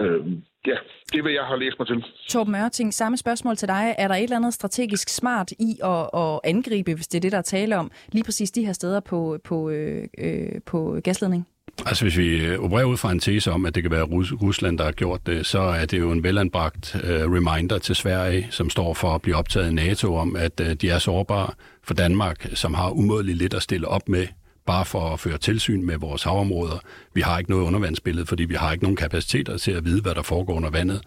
Øh, 0.00 0.20
ja, 0.66 0.76
det 1.12 1.24
vil 1.24 1.32
jeg 1.32 1.44
have 1.44 1.60
læst 1.60 1.78
mig 1.78 1.86
til. 1.88 2.04
Torben 2.28 2.52
Mørting, 2.52 2.94
samme 2.94 3.16
spørgsmål 3.16 3.56
til 3.56 3.68
dig. 3.68 3.94
Er 3.98 4.08
der 4.08 4.14
et 4.14 4.22
eller 4.22 4.36
andet 4.36 4.54
strategisk 4.54 5.08
smart 5.08 5.50
i 5.52 5.70
at, 5.84 6.20
at 6.22 6.40
angribe, 6.44 6.94
hvis 6.94 7.08
det 7.08 7.18
er 7.18 7.20
det, 7.20 7.32
der 7.32 7.38
er 7.38 7.42
tale 7.42 7.76
om, 7.76 7.90
lige 8.12 8.24
præcis 8.24 8.50
de 8.50 8.66
her 8.66 8.72
steder 8.72 9.00
på, 9.00 9.38
på, 9.44 9.70
øh, 9.70 10.04
øh 10.18 10.60
på 10.66 11.00
gasledning? 11.04 11.46
Altså 11.86 12.04
hvis 12.04 12.16
vi 12.16 12.46
øh, 12.46 12.58
opererer 12.58 12.84
ud 12.84 12.96
fra 12.96 13.12
en 13.12 13.20
tese 13.20 13.52
om, 13.52 13.66
at 13.66 13.74
det 13.74 13.82
kan 13.82 13.92
være 13.92 14.04
Rus- 14.04 14.42
Rusland, 14.42 14.78
der 14.78 14.84
har 14.84 14.92
gjort 14.92 15.26
det, 15.26 15.46
så 15.46 15.60
er 15.60 15.84
det 15.84 15.98
jo 15.98 16.12
en 16.12 16.22
velanbragt 16.22 16.94
uh, 16.94 17.10
reminder 17.10 17.78
til 17.78 17.94
Sverige, 17.94 18.46
som 18.50 18.70
står 18.70 18.94
for 18.94 19.14
at 19.14 19.22
blive 19.22 19.36
optaget 19.36 19.70
i 19.70 19.74
NATO 19.74 20.16
om, 20.16 20.36
at 20.36 20.60
uh, 20.60 20.66
de 20.66 20.90
er 20.90 20.98
sårbare 20.98 21.50
for 21.84 21.94
Danmark, 21.94 22.46
som 22.54 22.74
har 22.74 22.90
umådeligt 22.90 23.38
lidt 23.38 23.54
at 23.54 23.62
stille 23.62 23.88
op 23.88 24.08
med 24.08 24.26
bare 24.66 24.84
for 24.84 25.12
at 25.12 25.20
føre 25.20 25.38
tilsyn 25.38 25.86
med 25.86 25.96
vores 25.98 26.22
havområder. 26.22 26.78
Vi 27.14 27.20
har 27.20 27.38
ikke 27.38 27.50
noget 27.50 27.64
undervandsbillede, 27.64 28.26
fordi 28.26 28.44
vi 28.44 28.54
har 28.54 28.72
ikke 28.72 28.84
nogen 28.84 28.96
kapaciteter 28.96 29.58
til 29.58 29.72
at 29.72 29.84
vide, 29.84 30.02
hvad 30.02 30.14
der 30.14 30.22
foregår 30.22 30.54
under 30.54 30.70
vandet. 30.70 31.00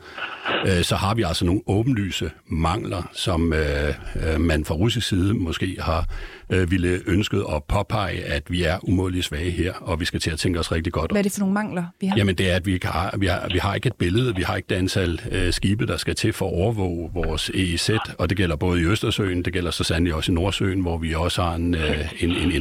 Øh, 0.67 0.83
så 0.83 0.95
har 0.95 1.15
vi 1.15 1.21
altså 1.21 1.45
nogle 1.45 1.61
åbenlyse 1.67 2.31
mangler, 2.47 3.09
som 3.13 3.53
øh, 3.53 3.93
øh, 4.15 4.41
man 4.41 4.65
fra 4.65 4.75
russisk 4.75 5.07
side 5.07 5.33
måske 5.33 5.77
har 5.79 6.05
ville 6.49 7.01
ønsket 7.05 7.45
at 7.55 7.63
påpege, 7.63 8.23
at 8.23 8.43
vi 8.51 8.63
er 8.63 8.77
umådeligt 8.83 9.25
svage 9.25 9.51
her, 9.51 9.73
og 9.73 9.99
vi 9.99 10.05
skal 10.05 10.19
til 10.19 10.31
at 10.31 10.39
tænke 10.39 10.59
os 10.59 10.71
rigtig 10.71 10.93
godt. 10.93 11.11
Hvad 11.11 11.21
er 11.21 11.23
det 11.23 11.31
for 11.31 11.39
nogle 11.39 11.53
mangler, 11.53 11.83
vi 12.01 12.07
har? 12.07 12.17
Jamen 12.17 12.35
det 12.35 12.51
er, 12.51 12.55
at 12.55 12.65
vi, 12.65 12.73
ikke 12.73 12.87
har, 12.87 13.15
vi, 13.17 13.25
har, 13.25 13.47
vi 13.53 13.57
har 13.57 13.75
ikke 13.75 13.87
et 13.87 13.95
billede, 13.95 14.35
vi 14.35 14.41
har 14.41 14.55
ikke 14.55 14.67
det 14.69 14.75
antal 14.75 15.21
øh, 15.31 15.53
skibe, 15.53 15.87
der 15.87 15.97
skal 15.97 16.15
til 16.15 16.33
for 16.33 16.47
at 16.47 16.53
overvåge 16.53 17.09
vores 17.13 17.51
EEZ, 17.53 17.89
og 18.17 18.29
det 18.29 18.37
gælder 18.37 18.55
både 18.55 18.81
i 18.81 18.83
Østersøen, 18.83 19.45
det 19.45 19.53
gælder 19.53 19.71
så 19.71 19.83
sandelig 19.83 20.13
også 20.13 20.31
i 20.31 20.35
Nordsøen, 20.35 20.81
hvor 20.81 20.97
vi 20.97 21.13
også 21.13 21.41
har 21.41 21.55
en, 21.55 21.75
øh, 21.75 22.13
en, 22.19 22.31
en 22.31 22.51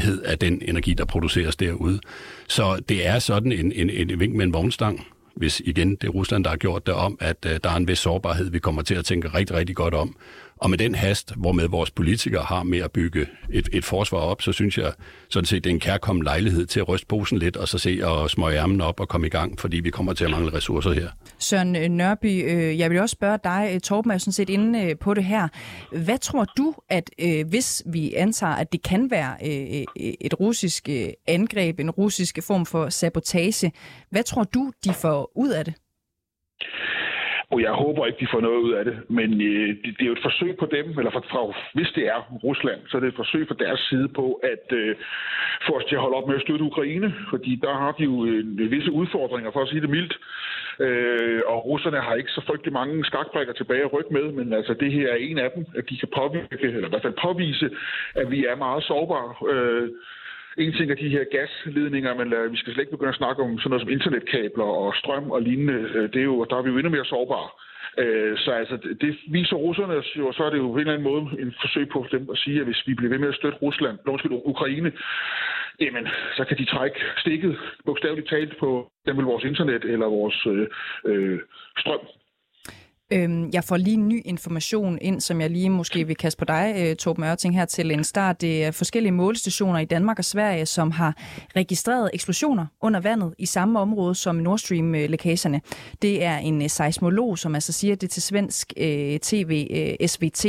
afhængighed 0.00 0.22
af 0.22 0.38
den 0.38 0.62
energi, 0.62 0.94
der 0.94 1.04
produceres 1.04 1.56
derude. 1.56 2.00
Så 2.48 2.82
det 2.88 3.06
er 3.06 3.18
sådan 3.18 3.52
en, 3.52 3.72
en, 3.72 3.90
en 3.90 4.20
vink 4.20 4.34
med 4.34 4.44
en 4.44 4.52
vognstang, 4.52 5.06
hvis 5.36 5.62
igen 5.64 5.90
det 5.90 6.04
er 6.04 6.08
Rusland, 6.08 6.44
der 6.44 6.50
har 6.50 6.56
gjort 6.56 6.86
det 6.86 6.94
om, 6.94 7.18
at 7.20 7.36
uh, 7.46 7.52
der 7.64 7.70
er 7.70 7.76
en 7.76 7.88
vis 7.88 7.98
sårbarhed, 7.98 8.50
vi 8.50 8.58
kommer 8.58 8.82
til 8.82 8.94
at 8.94 9.04
tænke 9.04 9.28
rigtig, 9.28 9.56
rigtig 9.56 9.76
godt 9.76 9.94
om. 9.94 10.16
Og 10.60 10.70
med 10.70 10.78
den 10.78 10.94
hast, 10.94 11.34
hvormed 11.36 11.68
vores 11.68 11.90
politikere 11.90 12.42
har 12.42 12.62
med 12.62 12.78
at 12.78 12.92
bygge 12.92 13.26
et, 13.50 13.68
et 13.72 13.84
forsvar 13.84 14.18
op, 14.18 14.42
så 14.42 14.52
synes 14.52 14.78
jeg 14.78 14.92
sådan 15.28 15.46
set, 15.46 15.64
det 15.64 15.70
er 15.70 15.74
en 15.74 15.80
kærkommen 15.80 16.24
lejlighed 16.24 16.66
til 16.66 16.80
at 16.80 16.88
ryste 16.88 17.06
posen 17.06 17.38
lidt, 17.38 17.56
og 17.56 17.68
så 17.68 17.78
se 17.78 18.00
og 18.02 18.30
smøge 18.30 18.58
ærmen 18.58 18.80
op 18.80 19.00
og 19.00 19.08
komme 19.08 19.26
i 19.26 19.30
gang, 19.30 19.60
fordi 19.60 19.80
vi 19.80 19.90
kommer 19.90 20.12
til 20.12 20.24
at 20.24 20.30
mangle 20.30 20.52
ressourcer 20.52 20.92
her. 20.92 21.08
Søren 21.38 21.76
øh, 21.76 21.88
Nørby, 21.88 22.50
øh, 22.50 22.78
jeg 22.78 22.90
vil 22.90 23.00
også 23.00 23.12
spørge 23.12 23.38
dig, 23.44 23.70
øh, 23.74 23.80
Torben 23.80 24.10
er 24.10 24.18
sådan 24.18 24.32
set 24.32 24.50
inde 24.50 24.94
på 25.00 25.14
det 25.14 25.24
her. 25.24 25.48
Hvad 25.92 26.18
tror 26.18 26.44
du, 26.56 26.74
at 26.88 27.10
hvis 27.46 27.82
vi 27.86 28.14
antager, 28.14 28.54
at 28.54 28.72
det 28.72 28.82
kan 28.82 29.10
være 29.10 29.44
et 30.20 30.40
russisk 30.40 30.88
angreb, 31.26 31.80
en 31.80 31.90
russisk 31.90 32.38
form 32.42 32.66
for 32.66 32.88
sabotage, 32.88 33.72
hvad 34.10 34.22
tror 34.22 34.44
du, 34.44 34.72
de 34.84 34.94
får 34.94 35.32
ud 35.36 35.48
af 35.48 35.64
det? 35.64 35.74
Og 37.52 37.62
jeg 37.62 37.72
håber 37.72 38.06
ikke, 38.06 38.20
de 38.20 38.32
får 38.32 38.40
noget 38.40 38.60
ud 38.66 38.72
af 38.72 38.84
det. 38.84 38.96
Men 39.08 39.40
øh, 39.40 39.68
det, 39.82 39.90
det 39.96 40.02
er 40.02 40.06
jo 40.06 40.12
et 40.12 40.26
forsøg 40.28 40.56
på 40.56 40.66
dem, 40.76 40.86
eller 40.98 41.10
fra, 41.10 41.20
fra, 41.32 41.42
hvis 41.74 41.90
det 41.96 42.04
er 42.06 42.20
Rusland, 42.44 42.80
så 42.88 42.96
er 42.96 43.00
det 43.00 43.08
et 43.08 43.20
forsøg 43.22 43.48
fra 43.48 43.60
deres 43.64 43.80
side 43.80 44.08
på 44.08 44.40
at 44.52 44.66
øh, 44.72 44.96
få 45.66 45.72
os 45.78 45.84
til 45.84 45.94
at 45.94 46.00
holde 46.00 46.16
op 46.16 46.28
med 46.28 46.36
at 46.36 46.42
støtte 46.42 46.64
Ukraine. 46.64 47.14
Fordi 47.30 47.52
der 47.62 47.74
har 47.74 47.92
de 47.92 48.04
jo 48.04 48.24
øh, 48.26 48.70
visse 48.70 48.92
udfordringer, 48.92 49.50
for 49.50 49.62
at 49.62 49.68
sige 49.68 49.80
det 49.80 49.90
mildt. 49.90 50.18
Øh, 50.80 51.40
og 51.46 51.66
russerne 51.66 52.00
har 52.00 52.14
ikke 52.14 52.30
så 52.30 52.42
frygtelig 52.46 52.72
mange 52.72 53.04
skakbrækker 53.04 53.52
tilbage 53.52 53.84
at 53.84 53.92
rykke 53.92 54.12
med, 54.12 54.32
men 54.32 54.52
altså 54.52 54.74
det 54.74 54.92
her 54.92 55.08
er 55.08 55.16
en 55.16 55.38
af 55.38 55.50
dem, 55.54 55.66
at 55.76 55.84
de 55.90 55.98
kan 55.98 56.08
påvirke, 56.16 56.66
eller 56.66 56.86
i 56.86 56.92
hvert 56.92 57.02
fald 57.02 57.22
påvise, 57.22 57.70
at 58.14 58.30
vi 58.30 58.46
er 58.46 58.56
meget 58.56 58.82
sårbare. 58.84 59.30
Øh, 59.52 59.88
en 60.60 60.72
ting 60.72 60.90
er 60.90 60.94
de 60.94 61.14
her 61.16 61.24
gasledninger, 61.24 62.14
men 62.14 62.32
øh, 62.32 62.52
vi 62.52 62.56
skal 62.56 62.72
slet 62.72 62.82
ikke 62.82 62.96
begynde 62.96 63.14
at 63.14 63.22
snakke 63.22 63.42
om 63.42 63.58
sådan 63.58 63.70
noget 63.70 63.82
som 63.82 63.94
internetkabler 63.96 64.64
og 64.64 64.94
strøm 64.94 65.30
og 65.30 65.42
lignende. 65.42 65.78
Øh, 65.94 66.12
det 66.12 66.20
er 66.20 66.28
jo, 66.32 66.44
der 66.50 66.56
er 66.56 66.62
vi 66.62 66.70
jo 66.70 66.76
endnu 66.76 66.90
mere 66.90 67.04
sårbare. 67.04 67.48
Øh, 67.98 68.38
så 68.38 68.50
altså, 68.50 68.76
det 69.00 69.16
viser 69.28 69.56
russerne 69.56 69.94
og 70.28 70.34
så 70.34 70.42
er 70.44 70.50
det 70.50 70.58
jo 70.58 70.68
på 70.68 70.74
en 70.74 70.80
eller 70.80 70.92
anden 70.92 71.10
måde 71.12 71.22
en 71.42 71.54
forsøg 71.60 71.88
på 71.88 72.06
dem 72.12 72.28
at 72.32 72.38
sige, 72.38 72.60
at 72.60 72.66
hvis 72.66 72.82
vi 72.86 72.94
bliver 72.94 73.10
ved 73.10 73.18
med 73.18 73.28
at 73.28 73.34
støtte 73.34 73.58
Rusland, 73.58 73.98
undskyld, 74.06 74.32
Ukraine, 74.32 74.92
jamen, 75.80 76.08
så 76.36 76.44
kan 76.44 76.58
de 76.58 76.64
trække 76.64 77.00
stikket 77.16 77.58
bogstaveligt 77.86 78.28
talt 78.28 78.58
på 78.58 78.90
dem 79.06 79.26
vores 79.26 79.44
internet 79.44 79.84
eller 79.84 80.06
vores 80.06 80.46
øh, 80.46 80.66
øh, 81.04 81.40
strøm. 81.78 82.00
Øhm, 83.12 83.50
jeg 83.52 83.64
får 83.64 83.76
lige 83.76 83.94
en 83.94 84.08
ny 84.08 84.22
information 84.24 84.98
ind, 85.00 85.20
som 85.20 85.40
jeg 85.40 85.50
lige 85.50 85.70
måske 85.70 86.06
vil 86.06 86.16
kaste 86.16 86.38
på 86.38 86.44
dig, 86.44 86.74
øh, 86.78 86.96
Torben 86.96 87.24
Ørting, 87.24 87.54
her 87.54 87.64
til 87.64 87.90
en 87.90 88.04
start. 88.04 88.40
Det 88.40 88.64
er 88.64 88.70
forskellige 88.70 89.12
målestationer 89.12 89.78
i 89.78 89.84
Danmark 89.84 90.18
og 90.18 90.24
Sverige, 90.24 90.66
som 90.66 90.90
har 90.90 91.16
registreret 91.56 92.10
eksplosioner 92.14 92.66
under 92.80 93.00
vandet 93.00 93.34
i 93.38 93.46
samme 93.46 93.78
område 93.78 94.14
som 94.14 94.36
Nord 94.36 94.58
Stream-lækagerne. 94.58 95.56
Øh, 95.56 95.92
det 96.02 96.24
er 96.24 96.36
en 96.38 96.62
øh, 96.62 96.70
seismolog, 96.70 97.38
som 97.38 97.54
altså 97.54 97.72
siger 97.72 97.96
det 97.96 98.10
til 98.10 98.22
svensk 98.22 98.72
øh, 98.76 99.18
tv 99.18 99.66
øh, 99.70 100.08
SVT 100.08 100.46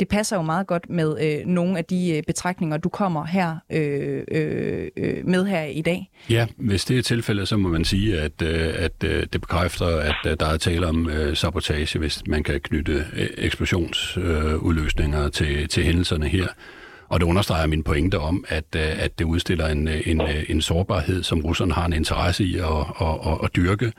det 0.00 0.08
passer 0.08 0.36
jo 0.36 0.42
meget 0.42 0.66
godt 0.66 0.90
med 0.90 1.16
øh, 1.20 1.46
nogle 1.46 1.78
af 1.78 1.84
de 1.84 2.16
øh, 2.16 2.22
betragtninger, 2.26 2.76
du 2.76 2.88
kommer 2.88 3.24
her 3.24 3.56
øh, 3.72 4.24
øh, 4.30 4.88
øh, 4.96 5.26
med 5.26 5.44
her 5.46 5.64
i 5.64 5.82
dag. 5.82 6.10
Ja, 6.30 6.46
hvis 6.56 6.84
det 6.84 6.98
er 6.98 7.02
tilfældet, 7.02 7.48
så 7.48 7.56
må 7.56 7.68
man 7.68 7.84
sige, 7.84 8.20
at, 8.20 8.42
øh, 8.42 8.74
at 8.76 9.04
øh, 9.04 9.26
det 9.32 9.40
bekræfter, 9.40 9.86
at 9.86 10.16
øh, 10.26 10.36
der 10.40 10.46
er 10.46 10.56
tale 10.56 10.86
om 10.86 11.10
øh, 11.10 11.36
sabotage, 11.36 11.98
hvis 11.98 12.26
man 12.26 12.42
kan 12.42 12.60
knytte 12.60 13.04
øh, 13.16 13.28
eksplosionsudløsninger 13.36 15.24
øh, 15.24 15.32
til, 15.32 15.68
til 15.68 15.84
hændelserne 15.84 16.28
her. 16.28 16.46
Og 17.08 17.20
det 17.20 17.26
understreger 17.26 17.66
min 17.66 17.82
pointe 17.82 18.18
om, 18.18 18.44
at, 18.48 18.64
øh, 18.76 19.04
at 19.04 19.18
det 19.18 19.24
udstiller 19.24 19.66
en, 19.66 19.88
øh, 19.88 20.02
en, 20.06 20.20
øh, 20.20 20.44
en 20.48 20.62
sårbarhed, 20.62 21.22
som 21.22 21.40
russerne 21.40 21.74
har 21.74 21.86
en 21.86 21.92
interesse 21.92 22.44
i 22.44 22.56
at, 22.56 22.64
at, 23.00 23.06
at, 23.26 23.38
at 23.44 23.56
dyrke 23.56 23.92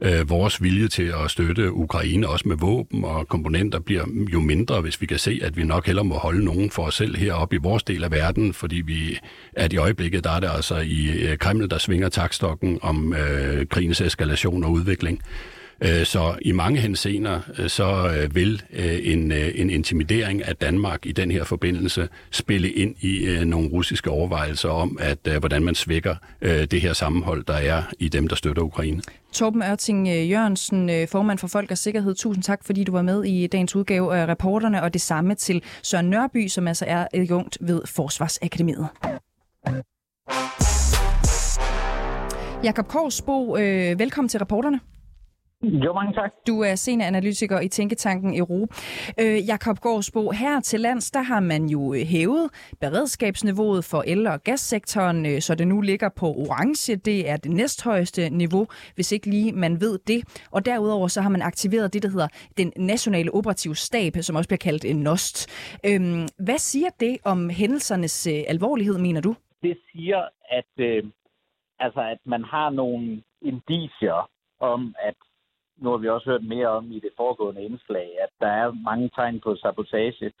øh, 0.00 0.30
vores 0.30 0.62
vilje 0.62 0.88
til 0.88 1.12
at 1.24 1.30
støtte 1.30 1.72
Ukraine, 1.72 2.28
også 2.28 2.48
med 2.48 2.56
våben 2.56 3.04
og 3.04 3.28
komponenter, 3.28 3.78
bliver 3.78 4.04
jo 4.32 4.40
mindre, 4.40 4.80
hvis 4.80 5.00
vi 5.00 5.06
kan 5.06 5.18
se, 5.18 5.40
at 5.42 5.56
vi 5.56 5.64
nok 5.64 5.86
heller 5.86 6.02
må 6.02 6.14
holde 6.14 6.44
nogen 6.44 6.70
for 6.70 6.82
os 6.82 6.94
selv 6.94 7.16
heroppe 7.16 7.56
i 7.56 7.58
vores 7.58 7.82
del 7.82 8.04
af 8.04 8.10
verden, 8.10 8.52
fordi 8.52 8.76
vi 8.76 9.18
at 9.52 9.72
i 9.72 9.76
øjeblikket, 9.76 10.24
der 10.24 10.30
er 10.30 10.40
det 10.40 10.50
altså 10.56 10.76
i 10.76 11.06
øh, 11.06 11.38
Kreml, 11.38 11.70
der 11.70 11.78
svinger 11.78 12.08
takstokken 12.08 12.78
om 12.82 13.14
øh, 13.14 13.66
krigens 13.66 14.00
eskalation 14.00 14.64
og 14.64 14.70
udvikling. 14.70 15.22
Øh, 15.80 16.06
så 16.06 16.38
i 16.42 16.52
mange 16.52 16.80
hensener, 16.80 17.40
øh, 17.58 17.68
så 17.68 18.14
øh, 18.16 18.34
vil 18.34 18.62
øh, 18.72 18.98
en, 19.02 19.32
en 19.32 19.70
intimidering 19.70 20.44
af 20.44 20.56
Danmark 20.56 21.06
i 21.06 21.12
den 21.12 21.30
her 21.30 21.44
forbindelse 21.44 22.08
spille 22.30 22.70
ind 22.70 23.04
i 23.04 23.44
nogle 23.44 23.68
russiske 23.68 24.10
overvejelser 24.10 24.68
om, 24.68 24.98
at 25.00 25.18
hvordan 25.38 25.62
man 25.64 25.74
svækker 25.74 26.16
det 26.42 26.80
her 26.80 26.92
sammenhold, 26.92 27.44
der 27.44 27.54
er 27.54 27.82
i 27.98 28.08
dem, 28.08 28.28
der 28.28 28.36
støtter 28.36 28.62
Ukraine. 28.62 29.02
Torben 29.32 29.62
Ørting 29.62 30.08
Jørgensen, 30.08 30.90
formand 31.08 31.38
for 31.38 31.48
Folk 31.48 31.70
og 31.70 31.78
Sikkerhed, 31.78 32.14
tusind 32.14 32.42
tak, 32.42 32.64
fordi 32.64 32.84
du 32.84 32.92
var 32.92 33.02
med 33.02 33.24
i 33.24 33.46
dagens 33.46 33.76
udgave 33.76 34.16
af 34.16 34.26
reporterne, 34.26 34.82
og 34.82 34.92
det 34.92 35.00
samme 35.00 35.34
til 35.34 35.62
Søren 35.82 36.10
Nørby, 36.10 36.48
som 36.48 36.68
altså 36.68 36.84
er 36.88 37.06
adjunkt 37.14 37.58
ved 37.60 37.82
Forsvarsakademiet. 37.86 38.88
Jakob 42.64 42.88
Korsbo, 42.88 43.56
øh, 43.56 43.98
velkommen 43.98 44.28
til 44.28 44.40
reporterne. 44.40 44.80
Jo, 45.62 45.92
mange 45.92 46.12
tak. 46.12 46.32
Du 46.46 46.60
er 46.60 46.74
senioranalytiker 46.74 47.60
i 47.60 47.68
Tænketanken 47.68 48.34
Ero. 48.34 48.66
Øh, 49.20 49.48
Jakob 49.48 49.78
Gårdsbo, 49.78 50.30
her 50.30 50.60
til 50.60 50.80
lands, 50.80 51.10
der 51.10 51.22
har 51.22 51.40
man 51.40 51.66
jo 51.66 51.94
øh, 51.94 52.00
hævet 52.00 52.50
beredskabsniveauet 52.80 53.84
for 53.84 54.02
el- 54.06 54.26
og 54.26 54.42
gassektoren, 54.44 55.26
øh, 55.26 55.40
så 55.40 55.54
det 55.54 55.68
nu 55.68 55.80
ligger 55.80 56.08
på 56.08 56.26
orange. 56.26 56.96
Det 56.96 57.30
er 57.30 57.36
det 57.36 57.50
næsthøjeste 57.50 58.30
niveau, 58.30 58.66
hvis 58.94 59.12
ikke 59.12 59.26
lige 59.30 59.52
man 59.52 59.80
ved 59.80 59.98
det. 60.06 60.46
Og 60.52 60.66
derudover 60.66 61.08
så 61.08 61.20
har 61.20 61.28
man 61.30 61.42
aktiveret 61.42 61.92
det, 61.92 62.02
der 62.02 62.08
hedder 62.10 62.28
den 62.56 62.72
nationale 62.76 63.34
operative 63.34 63.76
stab, 63.76 64.12
som 64.20 64.36
også 64.36 64.48
bliver 64.48 64.58
kaldt 64.58 64.84
en 64.84 64.96
NOST. 64.96 65.36
Øh, 65.86 66.00
hvad 66.38 66.58
siger 66.58 66.90
det 67.00 67.18
om 67.24 67.50
hændelsernes 67.50 68.26
øh, 68.26 68.40
alvorlighed, 68.48 68.98
mener 68.98 69.20
du? 69.20 69.34
Det 69.62 69.78
siger, 69.92 70.20
at, 70.50 70.72
øh, 70.78 71.04
altså, 71.78 72.00
at 72.00 72.18
man 72.26 72.44
har 72.44 72.70
nogle 72.70 73.22
indicier 73.42 74.30
om, 74.60 74.94
at 75.08 75.14
nu 75.78 75.90
har 75.90 75.96
vi 75.96 76.08
også 76.08 76.30
hørt 76.30 76.44
mere 76.44 76.68
om 76.68 76.92
i 76.92 77.00
det 77.00 77.10
foregående 77.16 77.62
indslag, 77.62 78.08
at 78.20 78.28
der 78.40 78.46
er 78.46 78.72
mange 78.72 79.10
tegn 79.14 79.40
på 79.40 79.56
sabotage. 79.56 80.32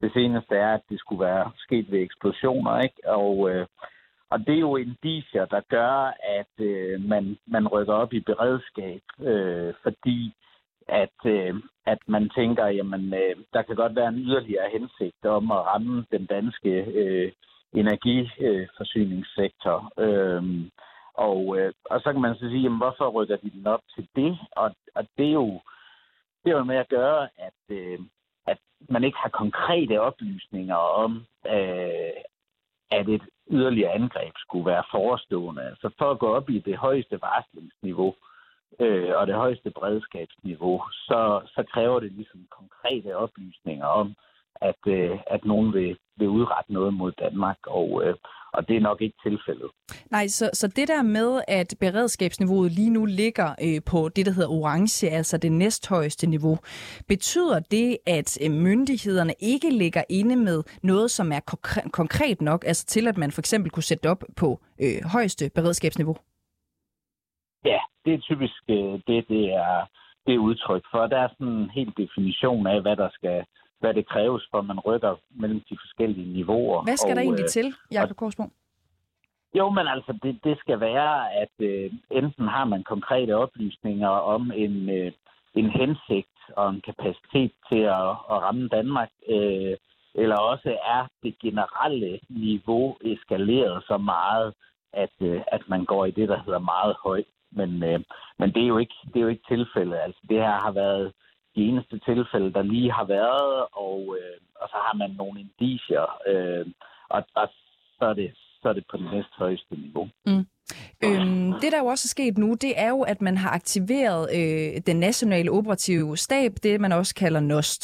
Det 0.00 0.12
seneste 0.12 0.54
er, 0.54 0.74
at 0.74 0.82
det 0.90 1.00
skulle 1.00 1.24
være 1.24 1.50
sket 1.58 1.90
ved 1.90 2.00
eksplosioner, 2.00 2.80
ikke? 2.80 3.10
Og, 3.10 3.50
øh, 3.50 3.66
og 4.30 4.46
det 4.46 4.54
er 4.54 4.66
jo 4.68 4.76
indicier, 4.76 5.44
der 5.44 5.60
gør, 5.68 6.14
at 6.38 6.64
øh, 6.66 7.04
man, 7.04 7.38
man 7.46 7.68
rykker 7.68 7.94
op 7.94 8.12
i 8.12 8.20
beredskab, 8.20 9.02
øh, 9.20 9.74
fordi 9.82 10.34
at, 10.88 11.26
øh, 11.26 11.54
at 11.86 11.98
man 12.06 12.30
tænker, 12.36 12.66
jamen, 12.66 13.14
øh, 13.14 13.36
der 13.52 13.62
kan 13.62 13.76
godt 13.76 13.96
være 13.96 14.08
en 14.08 14.18
yderligere 14.18 14.70
hensigt 14.72 15.26
om 15.26 15.50
at 15.50 15.66
ramme 15.66 16.06
den 16.12 16.26
danske 16.26 16.70
øh, 16.70 17.32
energiforsyningssektor. 17.74 19.92
Øh, 19.98 20.42
og, 21.14 21.58
øh, 21.58 21.72
og 21.84 22.00
så 22.00 22.12
kan 22.12 22.20
man 22.20 22.34
så 22.34 22.40
sige, 22.40 22.62
jamen, 22.62 22.78
hvorfor 22.78 23.08
rykker 23.08 23.36
de 23.36 23.50
den 23.50 23.66
op 23.66 23.80
til 23.94 24.08
det? 24.16 24.38
Og, 24.52 24.74
og 24.94 25.06
det 25.18 25.26
er 25.28 25.32
jo 25.32 25.60
det 26.44 26.52
er 26.52 26.56
jo 26.56 26.64
med 26.64 26.76
at 26.76 26.88
gøre, 26.88 27.28
at, 27.38 27.76
øh, 27.76 27.98
at 28.46 28.58
man 28.88 29.04
ikke 29.04 29.18
har 29.18 29.28
konkrete 29.28 30.00
oplysninger 30.00 30.74
om, 30.74 31.26
øh, 31.46 32.20
at 32.90 33.08
et 33.08 33.22
yderligere 33.50 33.92
angreb 33.92 34.32
skulle 34.36 34.66
være 34.66 34.84
forestående. 34.90 35.76
Så 35.80 35.90
for 35.98 36.10
at 36.10 36.18
gå 36.18 36.34
op 36.34 36.50
i 36.50 36.58
det 36.58 36.76
højeste 36.76 37.20
varslingsniveau 37.22 38.14
øh, 38.80 39.12
og 39.16 39.26
det 39.26 39.34
højeste 39.34 39.70
beredskabsniveau, 39.70 40.82
så, 40.92 41.40
så 41.46 41.64
kræver 41.72 42.00
det 42.00 42.12
ligesom 42.12 42.46
konkrete 42.50 43.16
oplysninger 43.16 43.86
om, 43.86 44.14
at, 44.60 44.80
øh, 44.86 45.18
at 45.26 45.44
nogen 45.44 45.72
vil, 45.72 45.96
vil 46.16 46.28
udrette 46.28 46.72
noget 46.72 46.94
mod 46.94 47.12
Danmark, 47.12 47.58
og, 47.66 48.02
øh, 48.04 48.14
og 48.52 48.68
det 48.68 48.76
er 48.76 48.80
nok 48.80 49.00
ikke 49.00 49.16
tilfældet. 49.22 49.70
Nej, 50.10 50.26
så, 50.26 50.50
så 50.52 50.66
det 50.68 50.88
der 50.88 51.02
med, 51.02 51.40
at 51.48 51.74
beredskabsniveauet 51.80 52.72
lige 52.72 52.90
nu 52.90 53.04
ligger 53.04 53.48
øh, 53.66 53.80
på 53.90 54.08
det, 54.08 54.26
der 54.26 54.32
hedder 54.32 54.48
orange, 54.48 55.10
altså 55.10 55.38
det 55.38 55.52
næsthøjeste 55.52 56.26
niveau, 56.26 56.56
betyder 57.08 57.60
det, 57.70 57.98
at 58.06 58.38
øh, 58.44 58.50
myndighederne 58.50 59.34
ikke 59.40 59.70
ligger 59.70 60.02
inde 60.10 60.36
med 60.36 60.62
noget, 60.82 61.10
som 61.10 61.32
er 61.32 61.40
konkret, 61.40 61.92
konkret 61.92 62.40
nok, 62.40 62.64
altså 62.66 62.86
til 62.86 63.08
at 63.08 63.16
man 63.16 63.30
for 63.32 63.40
eksempel 63.40 63.70
kunne 63.70 63.82
sætte 63.82 64.10
op 64.10 64.24
på 64.36 64.60
øh, 64.82 64.98
højeste 65.12 65.50
beredskabsniveau? 65.54 66.16
Ja, 67.64 67.80
det 68.04 68.14
er 68.14 68.18
typisk 68.18 68.62
øh, 68.68 68.94
det, 69.06 69.28
det 69.28 69.44
er, 69.52 69.88
det 70.26 70.34
er 70.34 70.38
udtryk 70.38 70.84
for. 70.90 71.06
Der 71.06 71.18
er 71.18 71.28
sådan 71.28 71.52
en 71.52 71.70
helt 71.70 71.96
definition 71.96 72.66
af, 72.66 72.82
hvad 72.82 72.96
der 72.96 73.08
skal 73.12 73.44
hvad 73.84 73.94
det 73.94 74.08
kræves, 74.08 74.42
for 74.50 74.60
man 74.62 74.78
rykker 74.80 75.14
mellem 75.40 75.60
de 75.70 75.76
forskellige 75.82 76.32
niveauer. 76.32 76.84
Hvad 76.84 76.96
skal 76.96 77.10
og, 77.10 77.16
der 77.16 77.22
egentlig 77.22 77.48
øh, 77.50 77.56
til, 77.56 77.74
Jakob 77.92 78.16
Korsbo? 78.16 78.44
Jo, 79.58 79.70
men 79.70 79.86
altså, 79.94 80.12
det, 80.22 80.34
det 80.44 80.58
skal 80.58 80.80
være, 80.80 81.14
at 81.42 81.54
øh, 81.58 81.92
enten 82.10 82.48
har 82.48 82.64
man 82.64 82.82
konkrete 82.82 83.36
oplysninger 83.44 84.08
om 84.34 84.52
en, 84.54 84.90
øh, 84.98 85.12
en 85.54 85.70
hensigt 85.70 86.36
og 86.56 86.70
en 86.70 86.80
kapacitet 86.88 87.52
til 87.68 87.82
at, 87.98 88.10
at 88.32 88.36
ramme 88.46 88.68
Danmark, 88.68 89.10
øh, 89.28 89.76
eller 90.14 90.36
også 90.36 90.70
er 90.96 91.06
det 91.22 91.38
generelle 91.38 92.20
niveau 92.28 92.96
eskaleret 93.00 93.84
så 93.86 93.96
meget, 93.98 94.54
at, 94.92 95.14
øh, 95.20 95.40
at 95.46 95.62
man 95.68 95.84
går 95.84 96.04
i 96.04 96.10
det, 96.10 96.28
der 96.28 96.42
hedder 96.44 96.58
meget 96.58 96.96
højt. 97.04 97.30
Men, 97.52 97.82
øh, 97.82 98.00
men 98.38 98.48
det, 98.54 98.62
er 98.62 98.66
jo 98.66 98.78
ikke, 98.78 98.94
det 99.06 99.16
er 99.16 99.20
jo 99.20 99.28
ikke 99.28 99.48
tilfældet. 99.48 99.98
Altså, 100.06 100.20
det 100.28 100.36
her 100.36 100.56
har 100.66 100.72
været 100.72 101.12
de 101.56 101.62
eneste 101.68 101.98
tilfælde, 101.98 102.52
der 102.52 102.62
lige 102.62 102.92
har 102.92 103.04
været, 103.04 103.66
og, 103.72 104.16
øh, 104.18 104.36
og 104.60 104.68
så 104.68 104.76
har 104.86 104.94
man 104.96 105.10
nogle 105.10 105.40
indicier, 105.40 106.06
øh, 106.30 106.66
og, 107.08 107.22
og 107.34 107.48
så, 107.98 108.04
er 108.04 108.14
det, 108.14 108.30
så 108.62 108.68
er 108.68 108.72
det 108.72 108.84
på 108.90 108.96
det 108.96 109.08
næste 109.12 109.34
højeste 109.36 109.74
niveau. 109.74 110.08
Mm. 110.26 110.46
Øhm, 111.04 111.52
det, 111.60 111.72
der 111.72 111.78
jo 111.78 111.86
også 111.86 112.06
er 112.06 112.14
sket 112.16 112.38
nu, 112.38 112.54
det 112.54 112.72
er 112.76 112.88
jo, 112.88 113.02
at 113.02 113.22
man 113.22 113.36
har 113.36 113.50
aktiveret 113.50 114.28
øh, 114.38 114.80
den 114.86 114.96
nationale 114.96 115.50
operative 115.50 116.16
stab, 116.16 116.52
det 116.62 116.80
man 116.80 116.92
også 116.92 117.14
kalder 117.14 117.40
NOST. 117.40 117.82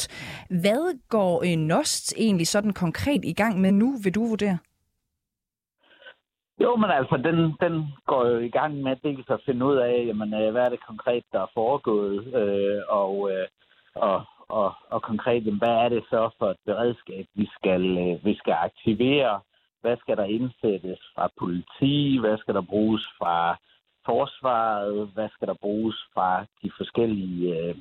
Hvad 0.49 1.09
går 1.09 1.43
øh, 1.45 1.57
NOST 1.57 2.13
egentlig 2.17 2.47
sådan 2.47 2.73
konkret 2.73 3.25
i 3.25 3.33
gang 3.33 3.61
med 3.61 3.71
nu, 3.71 3.97
vil 4.03 4.15
du 4.15 4.25
vurdere? 4.25 4.57
Jo, 6.59 6.75
men 6.75 6.89
altså, 6.89 7.17
den, 7.17 7.55
den 7.61 7.87
går 8.05 8.27
jo 8.27 8.37
i 8.37 8.49
gang 8.49 8.81
med 8.81 8.95
dels 9.03 9.29
at 9.29 9.41
finde 9.45 9.65
ud 9.65 9.75
af, 9.75 10.03
jamen, 10.07 10.33
øh, 10.33 10.51
hvad 10.51 10.65
er 10.65 10.69
det 10.69 10.85
konkret, 10.87 11.23
der 11.31 11.41
er 11.41 11.51
foregået, 11.53 12.35
øh, 12.35 12.81
og, 12.89 13.31
øh, 13.31 13.47
og, 13.95 14.23
og, 14.49 14.73
og 14.89 15.01
konkret, 15.01 15.45
jamen, 15.45 15.59
hvad 15.59 15.75
er 15.85 15.89
det 15.89 16.03
så 16.09 16.29
for 16.37 16.49
et 16.49 16.57
beredskab, 16.65 17.25
vi 17.35 17.49
skal, 17.57 17.97
øh, 17.97 18.25
vi 18.25 18.35
skal 18.35 18.53
aktivere? 18.53 19.39
Hvad 19.81 19.97
skal 19.97 20.17
der 20.17 20.23
indsættes 20.23 20.99
fra 21.15 21.29
politi? 21.39 22.17
Hvad 22.19 22.37
skal 22.37 22.53
der 22.53 22.61
bruges 22.61 23.05
fra 23.17 23.57
forsvaret? 24.05 25.07
Hvad 25.13 25.29
skal 25.29 25.47
der 25.47 25.55
bruges 25.61 25.95
fra 26.13 26.45
de 26.63 26.71
forskellige, 26.77 27.59
øh, 27.59 27.75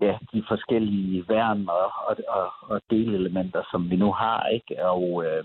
ja, 0.00 0.18
de 0.32 0.44
forskellige 0.48 1.24
værn 1.28 1.68
og, 1.68 1.92
og, 2.08 2.16
og, 2.28 2.52
og 2.62 2.80
delelementer, 2.90 3.62
som 3.70 3.90
vi 3.90 3.96
nu 3.96 4.12
har, 4.12 4.46
ikke? 4.46 4.86
Og, 4.86 5.24
øh, 5.24 5.44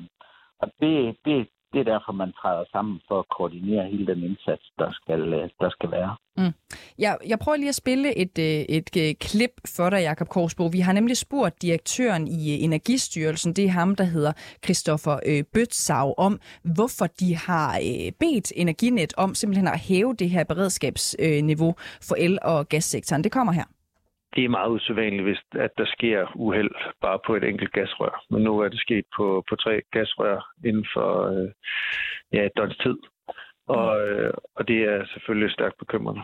og 0.59 0.71
det, 0.79 1.17
det, 1.25 1.47
det 1.75 1.87
er 1.87 1.93
derfor, 1.93 2.11
man 2.11 2.31
træder 2.41 2.65
sammen 2.71 3.01
for 3.07 3.19
at 3.19 3.29
koordinere 3.37 3.89
hele 3.91 4.07
den 4.07 4.23
indsats, 4.23 4.65
der 4.79 4.89
skal, 4.91 5.33
øh, 5.33 5.49
der 5.59 5.69
skal 5.69 5.91
være. 5.91 6.15
Mm. 6.37 6.53
Jeg, 6.99 7.17
jeg 7.27 7.39
prøver 7.39 7.57
lige 7.57 7.69
at 7.69 7.75
spille 7.75 8.17
et, 8.17 8.37
øh, 8.39 8.45
et, 8.45 8.89
et 8.95 9.19
klip 9.19 9.51
for 9.75 9.89
dig, 9.89 10.01
Jakob 10.01 10.27
Korsbo. 10.27 10.67
Vi 10.67 10.79
har 10.79 10.93
nemlig 10.93 11.17
spurgt 11.17 11.61
direktøren 11.61 12.27
i 12.27 12.59
Energistyrelsen, 12.63 13.53
det 13.53 13.65
er 13.65 13.69
ham, 13.69 13.95
der 13.95 14.03
hedder 14.03 14.33
Christoffer 14.63 15.19
øh, 15.25 15.43
Bøtsav, 15.53 16.15
om 16.17 16.39
hvorfor 16.75 17.07
de 17.19 17.35
har 17.35 17.69
øh, 17.77 18.11
bedt 18.19 18.51
Energinet 18.55 19.13
om 19.17 19.35
simpelthen 19.35 19.67
at 19.67 19.79
hæve 19.79 20.13
det 20.13 20.29
her 20.29 20.43
beredskabsniveau 20.43 21.75
for 22.07 22.15
el- 22.15 22.39
og 22.41 22.69
gassektoren. 22.69 23.23
Det 23.23 23.31
kommer 23.31 23.53
her 23.53 23.63
det 24.35 24.43
er 24.43 24.49
meget 24.49 24.71
usædvanligt, 24.71 25.23
hvis 25.23 25.41
at 25.51 25.71
der 25.77 25.85
sker 25.85 26.31
uheld 26.35 26.75
bare 27.01 27.19
på 27.25 27.35
et 27.35 27.43
enkelt 27.43 27.71
gasrør. 27.71 28.23
Men 28.29 28.41
nu 28.43 28.59
er 28.59 28.69
det 28.69 28.79
sket 28.79 29.05
på, 29.17 29.43
på 29.49 29.55
tre 29.55 29.81
gasrør 29.91 30.51
inden 30.65 30.85
for 30.93 31.09
øh, 31.31 31.49
ja, 32.33 32.45
et 32.45 32.51
døgns 32.57 32.77
tid. 32.77 32.97
Og, 33.67 34.07
øh, 34.07 34.33
og 34.55 34.67
det 34.67 34.79
er 34.83 35.05
selvfølgelig 35.13 35.51
stærkt 35.51 35.77
bekymrende. 35.79 36.21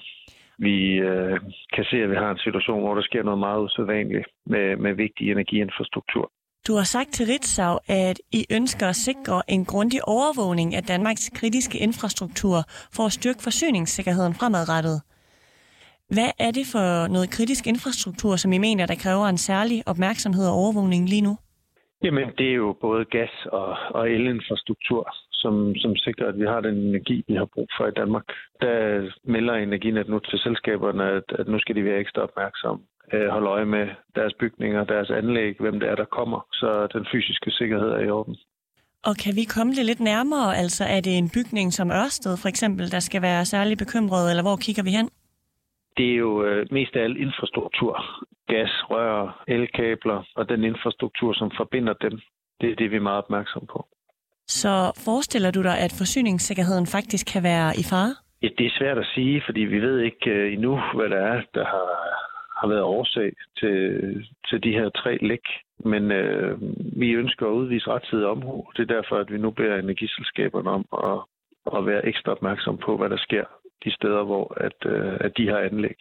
Vi 0.57 0.75
øh, 0.93 1.39
kan 1.73 1.85
se, 1.85 1.97
at 2.03 2.09
vi 2.09 2.15
har 2.15 2.31
en 2.31 2.37
situation, 2.37 2.81
hvor 2.81 2.95
der 2.95 3.01
sker 3.01 3.23
noget 3.23 3.39
meget 3.39 3.61
usædvanligt 3.63 4.27
med, 4.45 4.77
med 4.77 4.93
vigtig 4.93 5.31
energiinfrastruktur. 5.31 6.31
Du 6.67 6.73
har 6.75 6.83
sagt 6.83 7.09
til 7.09 7.25
Ritzau, 7.25 7.77
at 7.87 8.21
I 8.31 8.45
ønsker 8.51 8.87
at 8.87 8.95
sikre 8.95 9.41
en 9.47 9.65
grundig 9.65 9.99
overvågning 10.07 10.75
af 10.75 10.83
Danmarks 10.83 11.29
kritiske 11.29 11.77
infrastruktur 11.79 12.57
for 12.95 13.03
at 13.05 13.11
styrke 13.11 13.43
forsyningssikkerheden 13.43 14.33
fremadrettet. 14.33 15.01
Hvad 16.15 16.31
er 16.47 16.51
det 16.51 16.65
for 16.73 16.87
noget 17.15 17.29
kritisk 17.35 17.67
infrastruktur, 17.67 18.35
som 18.35 18.53
I 18.53 18.57
mener, 18.57 18.85
der 18.85 19.01
kræver 19.03 19.25
en 19.27 19.37
særlig 19.37 19.83
opmærksomhed 19.91 20.45
og 20.47 20.55
overvågning 20.61 21.09
lige 21.09 21.21
nu? 21.21 21.33
Jamen, 22.03 22.27
det 22.37 22.47
er 22.49 22.57
jo 22.63 22.75
både 22.81 23.05
gas- 23.05 23.47
og, 23.51 23.75
og 23.97 24.09
elinfrastruktur, 24.09 25.03
som, 25.31 25.75
som 25.75 25.95
sikrer, 25.95 26.27
at 26.27 26.39
vi 26.39 26.45
har 26.45 26.61
den 26.61 26.75
energi, 26.75 27.23
vi 27.27 27.35
har 27.35 27.47
brug 27.53 27.67
for 27.77 27.87
i 27.87 27.97
Danmark. 28.01 28.27
Der 28.61 28.75
melder 29.23 29.53
Energinet 29.53 30.07
nu 30.09 30.19
til 30.19 30.39
selskaberne, 30.39 31.03
at, 31.03 31.27
at 31.39 31.47
nu 31.47 31.59
skal 31.59 31.75
de 31.75 31.83
være 31.83 31.99
ekstra 31.99 32.21
opmærksomme. 32.21 32.81
Øh, 33.13 33.27
holde 33.27 33.49
øje 33.49 33.65
med 33.65 33.87
deres 34.15 34.33
bygninger, 34.39 34.83
deres 34.83 35.09
anlæg, 35.09 35.55
hvem 35.59 35.79
det 35.79 35.89
er, 35.89 35.95
der 35.95 36.05
kommer, 36.17 36.39
så 36.51 36.87
den 36.93 37.05
fysiske 37.11 37.51
sikkerhed 37.51 37.89
er 37.89 37.99
i 37.99 38.09
orden. 38.09 38.35
Og 39.05 39.15
kan 39.23 39.35
vi 39.35 39.43
komme 39.43 39.73
det 39.73 39.85
lidt 39.85 39.99
nærmere? 39.99 40.57
Altså 40.57 40.83
er 40.83 41.01
det 41.01 41.17
en 41.17 41.29
bygning 41.37 41.73
som 41.73 41.91
Ørsted 41.91 42.37
for 42.41 42.49
eksempel, 42.49 42.91
der 42.91 42.99
skal 42.99 43.21
være 43.21 43.45
særlig 43.45 43.77
bekymret, 43.77 44.29
eller 44.29 44.43
hvor 44.43 44.55
kigger 44.55 44.83
vi 44.83 44.89
hen? 44.89 45.09
Det 45.97 46.11
er 46.11 46.15
jo 46.15 46.43
øh, 46.43 46.67
mest 46.71 46.95
af 46.95 47.03
alt 47.03 47.17
infrastruktur. 47.17 48.03
Gas, 48.47 48.71
rør, 48.89 49.43
elkabler 49.47 50.23
og 50.35 50.49
den 50.49 50.63
infrastruktur, 50.63 51.33
som 51.33 51.51
forbinder 51.57 51.93
dem. 51.93 52.19
Det 52.61 52.71
er 52.71 52.75
det, 52.75 52.91
vi 52.91 52.95
er 52.95 53.07
meget 53.09 53.23
opmærksom 53.23 53.67
på. 53.73 53.87
Så 54.47 54.73
forestiller 55.05 55.51
du 55.51 55.61
dig, 55.63 55.77
at 55.79 55.93
forsyningssikkerheden 55.97 56.87
faktisk 56.87 57.25
kan 57.33 57.43
være 57.43 57.69
i 57.81 57.83
fare? 57.91 58.13
Ja, 58.43 58.47
det 58.57 58.65
er 58.65 58.77
svært 58.79 58.97
at 58.97 59.11
sige, 59.15 59.43
fordi 59.45 59.61
vi 59.61 59.79
ved 59.81 59.99
ikke 59.99 60.25
uh, 60.31 60.53
endnu, 60.53 60.79
hvad 60.95 61.09
der 61.09 61.21
er, 61.33 61.41
der 61.53 61.65
har, 61.65 61.89
har 62.59 62.67
været 62.67 62.81
årsag 62.81 63.31
til, 63.59 63.75
til 64.49 64.63
de 64.63 64.71
her 64.71 64.89
tre 64.89 65.17
læk. 65.21 65.45
Men 65.85 66.03
uh, 66.03 66.61
vi 67.01 67.11
ønsker 67.11 67.47
at 67.47 67.51
udvise 67.51 67.87
rettidig 67.87 68.25
omhu. 68.25 68.65
Det 68.75 68.81
er 68.83 68.93
derfor, 68.95 69.15
at 69.15 69.31
vi 69.31 69.37
nu 69.37 69.51
beder 69.51 69.75
energiselskaberne 69.75 70.69
om 70.69 70.85
at, 71.09 71.19
at 71.77 71.85
være 71.85 72.05
ekstra 72.05 72.31
opmærksom 72.31 72.77
på, 72.77 72.97
hvad 72.97 73.09
der 73.09 73.17
sker 73.17 73.45
de 73.83 73.91
steder, 73.91 74.23
hvor 74.23 74.53
at, 74.67 74.79
øh, 74.85 75.17
at 75.21 75.31
de 75.37 75.47
har 75.47 75.57
anlæg. 75.57 75.97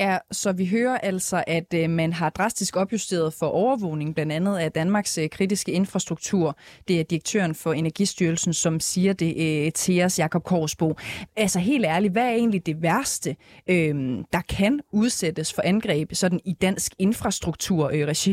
Ja, 0.00 0.18
så 0.30 0.52
vi 0.52 0.66
hører 0.76 0.98
altså, 0.98 1.44
at 1.46 1.74
øh, 1.74 1.90
man 1.90 2.12
har 2.12 2.30
drastisk 2.30 2.76
opjusteret 2.76 3.34
for 3.40 3.46
overvågning, 3.46 4.14
blandt 4.14 4.32
andet 4.32 4.58
af 4.58 4.72
Danmarks 4.72 5.18
øh, 5.18 5.30
kritiske 5.30 5.72
infrastruktur. 5.72 6.56
Det 6.88 7.00
er 7.00 7.04
direktøren 7.04 7.54
for 7.54 7.72
Energistyrelsen, 7.72 8.52
som 8.52 8.80
siger 8.80 9.12
det 9.12 9.32
øh, 9.46 9.72
til 9.72 10.04
os, 10.04 10.18
Jakob 10.18 10.42
Korsbo. 10.44 10.94
Altså 11.36 11.58
helt 11.60 11.84
ærligt, 11.86 12.12
hvad 12.12 12.26
er 12.26 12.34
egentlig 12.34 12.66
det 12.66 12.82
værste, 12.82 13.30
øh, 13.70 13.94
der 14.32 14.42
kan 14.56 14.80
udsættes 14.92 15.54
for 15.54 15.62
angreb 15.64 16.08
sådan 16.12 16.40
i 16.44 16.52
dansk 16.52 16.92
infrastruktur-regi? 16.98 18.30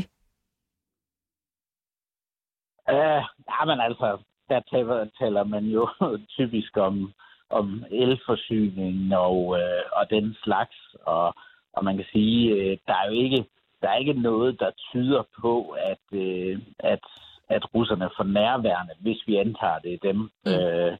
Øh, 2.89 3.21
ja, 3.51 3.65
men 3.65 3.79
altså, 3.79 4.17
der 4.49 4.59
taler, 4.71 5.09
taler 5.19 5.43
man 5.43 5.63
jo 5.63 5.89
typisk 6.37 6.77
om 6.77 7.13
om 7.49 7.85
elforsyning 7.91 9.15
og, 9.15 9.59
øh, 9.59 9.83
og 9.91 10.09
den 10.09 10.35
slags. 10.43 10.77
Og, 11.05 11.35
og 11.73 11.83
man 11.83 11.95
kan 11.97 12.05
sige, 12.11 12.53
øh, 12.53 12.77
der 12.87 12.93
er 12.93 13.05
jo 13.07 13.13
ikke, 13.13 13.45
der 13.81 13.89
er 13.89 13.97
ikke 13.97 14.13
noget, 14.13 14.59
der 14.59 14.71
tyder 14.91 15.23
på, 15.41 15.69
at, 15.69 16.19
øh, 16.19 16.59
at, 16.79 17.03
at 17.49 17.73
russerne 17.75 18.09
for 18.17 18.23
nærværende, 18.23 18.93
hvis 18.99 19.27
vi 19.27 19.35
antager 19.35 19.79
det, 19.79 20.03
dem. 20.03 20.15
Mm. 20.45 20.51
Øh, 20.51 20.97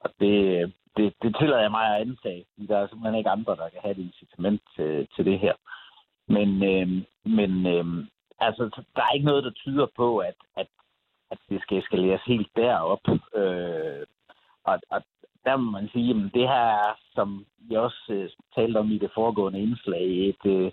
og 0.00 0.10
det, 0.20 0.72
det, 0.96 1.14
det 1.22 1.36
tillader 1.38 1.62
jeg 1.62 1.70
mig 1.70 1.86
at 1.94 2.00
antage. 2.00 2.44
Der 2.68 2.78
er 2.78 2.86
simpelthen 2.86 3.18
ikke 3.18 3.30
andre, 3.30 3.56
der 3.56 3.68
kan 3.68 3.80
have 3.82 3.92
et 3.92 4.06
incitament 4.06 4.62
til, 4.76 5.08
til 5.16 5.24
det 5.24 5.38
her. 5.38 5.54
Men, 6.28 6.48
øh, 6.72 6.88
men 7.24 7.66
øh, 7.66 7.84
altså, 8.38 8.82
der 8.96 9.02
er 9.02 9.12
ikke 9.14 9.26
noget, 9.26 9.44
der 9.44 9.50
tyder 9.50 9.86
på, 9.96 10.18
at, 10.18 10.34
at, 10.56 10.66
at 11.30 11.38
det 11.48 11.62
skal 11.62 11.78
eskaleres 11.78 12.22
helt 12.26 12.48
derop. 12.56 13.04
Øh, 13.36 13.91
der 15.52 15.58
må 15.58 15.70
man 15.70 15.88
sige, 15.92 16.10
at 16.10 16.34
det 16.34 16.46
her 16.52 16.66
er, 16.86 16.92
som 17.14 17.46
jeg 17.70 17.80
også 17.80 18.02
øh, 18.10 18.28
talte 18.54 18.78
om 18.78 18.90
i 18.90 18.98
det 18.98 19.10
foregående 19.14 19.60
indslag, 19.60 20.06
et, 20.28 20.44
øh, 20.44 20.70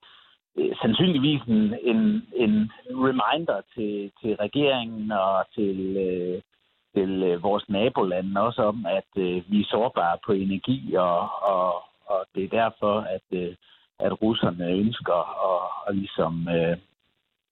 øh, 0.58 0.72
sandsynligvis 0.82 1.42
en, 1.48 1.64
en, 1.92 2.02
en 2.44 2.72
reminder 3.08 3.62
til, 3.76 4.12
til 4.22 4.32
regeringen 4.46 5.12
og 5.12 5.46
til, 5.56 5.78
øh, 6.08 6.42
til 6.96 7.24
øh, 7.24 7.44
vores 7.44 7.70
nabolande 7.70 8.42
også 8.42 8.62
om, 8.62 8.86
at 8.86 9.12
øh, 9.18 9.52
vi 9.52 9.62
er 9.62 9.70
sårbare 9.70 10.18
på 10.26 10.32
energi, 10.32 10.96
og, 10.96 11.20
og, 11.52 11.70
og 12.06 12.20
det 12.36 12.44
er 12.44 12.58
derfor, 12.62 12.96
at, 13.16 13.28
øh, 13.32 13.56
at 14.00 14.22
russerne 14.22 14.66
ønsker 14.84 15.22
at, 15.52 15.62
at 15.88 15.96
ligesom, 15.96 16.48
øh, 16.58 16.78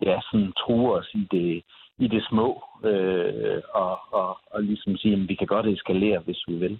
ja, 0.05 0.19
sådan 0.31 0.53
true 0.61 0.93
os 0.97 1.09
i 1.13 1.27
det, 1.31 1.63
i 1.99 2.07
det 2.07 2.23
små, 2.29 2.63
øh, 2.83 3.61
og, 3.73 3.99
og, 4.11 4.37
og 4.51 4.63
ligesom 4.63 4.97
sige, 4.97 5.13
at 5.13 5.29
vi 5.29 5.35
kan 5.35 5.47
godt 5.47 5.67
eskalere, 5.67 6.19
hvis 6.19 6.43
vi 6.47 6.53
vil. 6.53 6.79